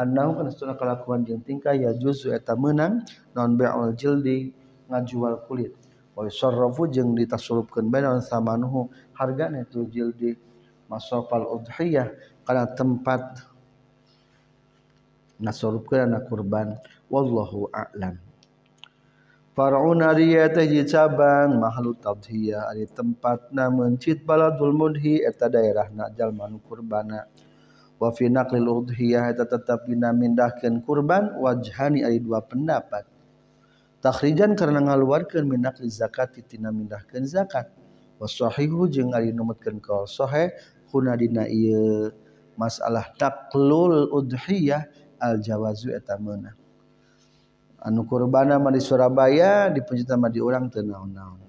Annahu 0.00 0.40
kana 0.40 0.48
satuna 0.48 0.74
kalakuan 0.80 1.28
jeung 1.28 1.44
tingkah 1.44 1.76
ya 1.76 1.92
juzu 1.92 2.32
eta 2.32 2.56
meunang 2.56 3.04
non 3.36 3.56
bai'ul 3.60 3.92
jildi 3.92 4.48
ngajual 4.88 5.44
kulit. 5.44 5.76
Wa 6.16 6.24
yusarrafu 6.24 6.88
jeung 6.88 7.12
ditasurupkeun 7.12 7.92
bae 7.92 8.00
naon 8.00 8.24
samanuhu 8.24 8.88
hargana 9.12 9.60
itu 9.60 9.84
jildi 9.84 10.40
masofal 10.88 11.44
udhiyah 11.60 12.08
kana 12.48 12.64
tempat 12.72 13.44
nasurupkeun 15.36 16.16
kurban. 16.32 16.80
Wallahu 17.12 17.68
a'lam. 17.74 18.29
Far'un 19.60 20.00
ari 20.00 20.40
eta 20.40 20.64
hiji 20.64 20.88
cabang 20.88 21.60
mahlut 21.60 22.00
tadhiyah 22.00 22.72
ari 22.72 22.88
tempatna 22.88 23.68
mencit 23.68 24.24
baladul 24.24 24.72
mudhi 24.72 25.20
eta 25.20 25.52
daerahna 25.52 26.08
jalma 26.16 26.48
nu 26.48 26.64
kurbana. 26.64 27.28
Wa 28.00 28.08
fi 28.08 28.32
naqlil 28.32 28.64
udhiyah 28.64 29.28
eta 29.28 29.44
tetep 29.44 29.84
dina 29.84 30.16
mindahkeun 30.16 30.80
kurban 30.80 31.36
wajhani 31.36 32.00
ari 32.08 32.24
dua 32.24 32.40
pendapat. 32.40 33.04
Takhrijan 34.00 34.56
karena 34.56 34.80
ngaluarkeun 34.80 35.44
min 35.44 35.60
naqli 35.68 35.92
zakat 35.92 36.40
tina 36.48 36.72
mindahkeun 36.72 37.28
zakat. 37.28 37.68
Wa 38.16 38.24
sahihu 38.24 38.88
jeung 38.88 39.12
ari 39.12 39.28
numutkeun 39.28 39.76
kaul 39.84 40.08
sahih 40.08 40.56
kuna 40.88 41.20
dina 41.20 41.44
ieu 41.44 42.08
masalah 42.56 43.12
taqlul 43.20 44.08
udhiyah 44.08 44.88
al 45.20 45.36
jawazu 45.44 45.92
eta 45.92 46.16
meunang 46.16 46.59
anu 47.80 48.04
kurbana 48.04 48.60
mah 48.60 48.72
di 48.72 48.80
Surabaya 48.80 49.72
dipunjuta 49.72 50.16
mah 50.20 50.28
diurang 50.28 50.68
teu 50.68 50.84
naon-naon. 50.84 51.40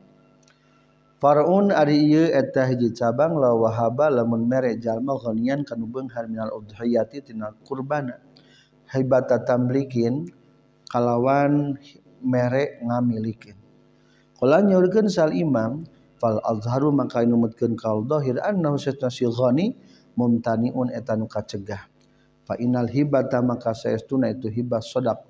Farun 1.21 1.69
ari 1.69 2.01
ieu 2.09 2.34
eta 2.34 2.65
hiji 2.65 2.97
cabang 2.97 3.38
la 3.38 3.53
wahaba 3.53 4.09
lamun 4.09 4.49
mere 4.49 4.73
jalma 4.82 5.13
ghanian 5.21 5.61
kana 5.61 5.86
beunghar 5.86 6.25
minal 6.25 6.49
udhiyati 6.49 7.21
tina 7.21 7.53
kurbana. 7.61 8.17
Hibata 8.89 9.45
tamlikin 9.45 10.25
kalawan 10.89 11.77
mere 12.25 12.82
ngamilikeun 12.82 13.55
qala 14.41 14.65
nyaurkeun 14.65 15.07
sal 15.13 15.29
imam 15.32 15.86
fal 16.17 16.41
azharu 16.41 16.89
maka 16.89 17.21
numutkeun 17.21 17.77
kaul 17.77 18.09
zahir 18.09 18.41
annahu 18.41 18.82
satna 18.82 19.13
si 19.13 19.29
ghani 19.29 19.77
mumtaniun 20.17 20.89
eta 20.89 21.13
nu 21.13 21.29
kacegah. 21.29 21.86
Fa 22.41 22.57
innal 22.57 22.89
hibata 22.89 23.39
maka 23.45 23.77
saestuna 23.77 24.34
itu 24.34 24.49
hibah 24.49 24.82
sadaq 24.82 25.29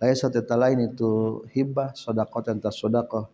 laisa 0.00 0.32
teta 0.32 0.56
lain 0.56 0.88
itu 0.88 1.44
hibah 1.52 1.92
sedekah 1.92 2.40
tenta 2.40 2.72
sedekah. 2.72 3.28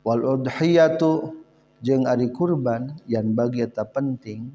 Wal 0.00 0.24
udhiyatu 0.24 1.36
jeung 1.84 2.08
ari 2.08 2.32
kurban 2.32 2.96
yang 3.04 3.36
bagi 3.36 3.60
eta 3.60 3.84
penting 3.84 4.48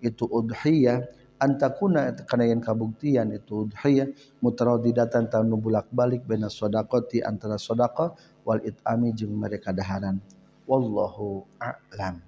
itu 0.00 0.24
udhiyah 0.24 1.04
antakuna 1.36 2.16
kana 2.24 2.48
yang 2.48 2.64
kabuktian 2.64 3.36
itu 3.36 3.68
udhiyah 3.68 4.08
mutaradidatan 4.40 5.28
ta 5.28 5.44
nu 5.44 5.60
bulak-balik 5.60 6.24
baina 6.24 6.48
sadaqati 6.48 7.20
antara 7.20 7.60
sedekah 7.60 8.16
wal 8.48 8.64
itami 8.64 9.12
jeung 9.12 9.36
mereka 9.36 9.76
daharan. 9.76 10.16
Wallahu 10.64 11.44
a'lam. 11.60 12.24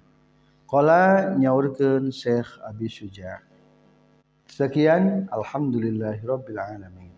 Qala 0.69 1.33
nyaurkeun 1.33 2.13
Syekh 2.13 2.45
Abi 2.61 2.85
Syuja' 2.85 3.41
Sekian 4.49 5.25
alhamdulillahirabbil 5.33 6.61
alamin. 6.61 7.08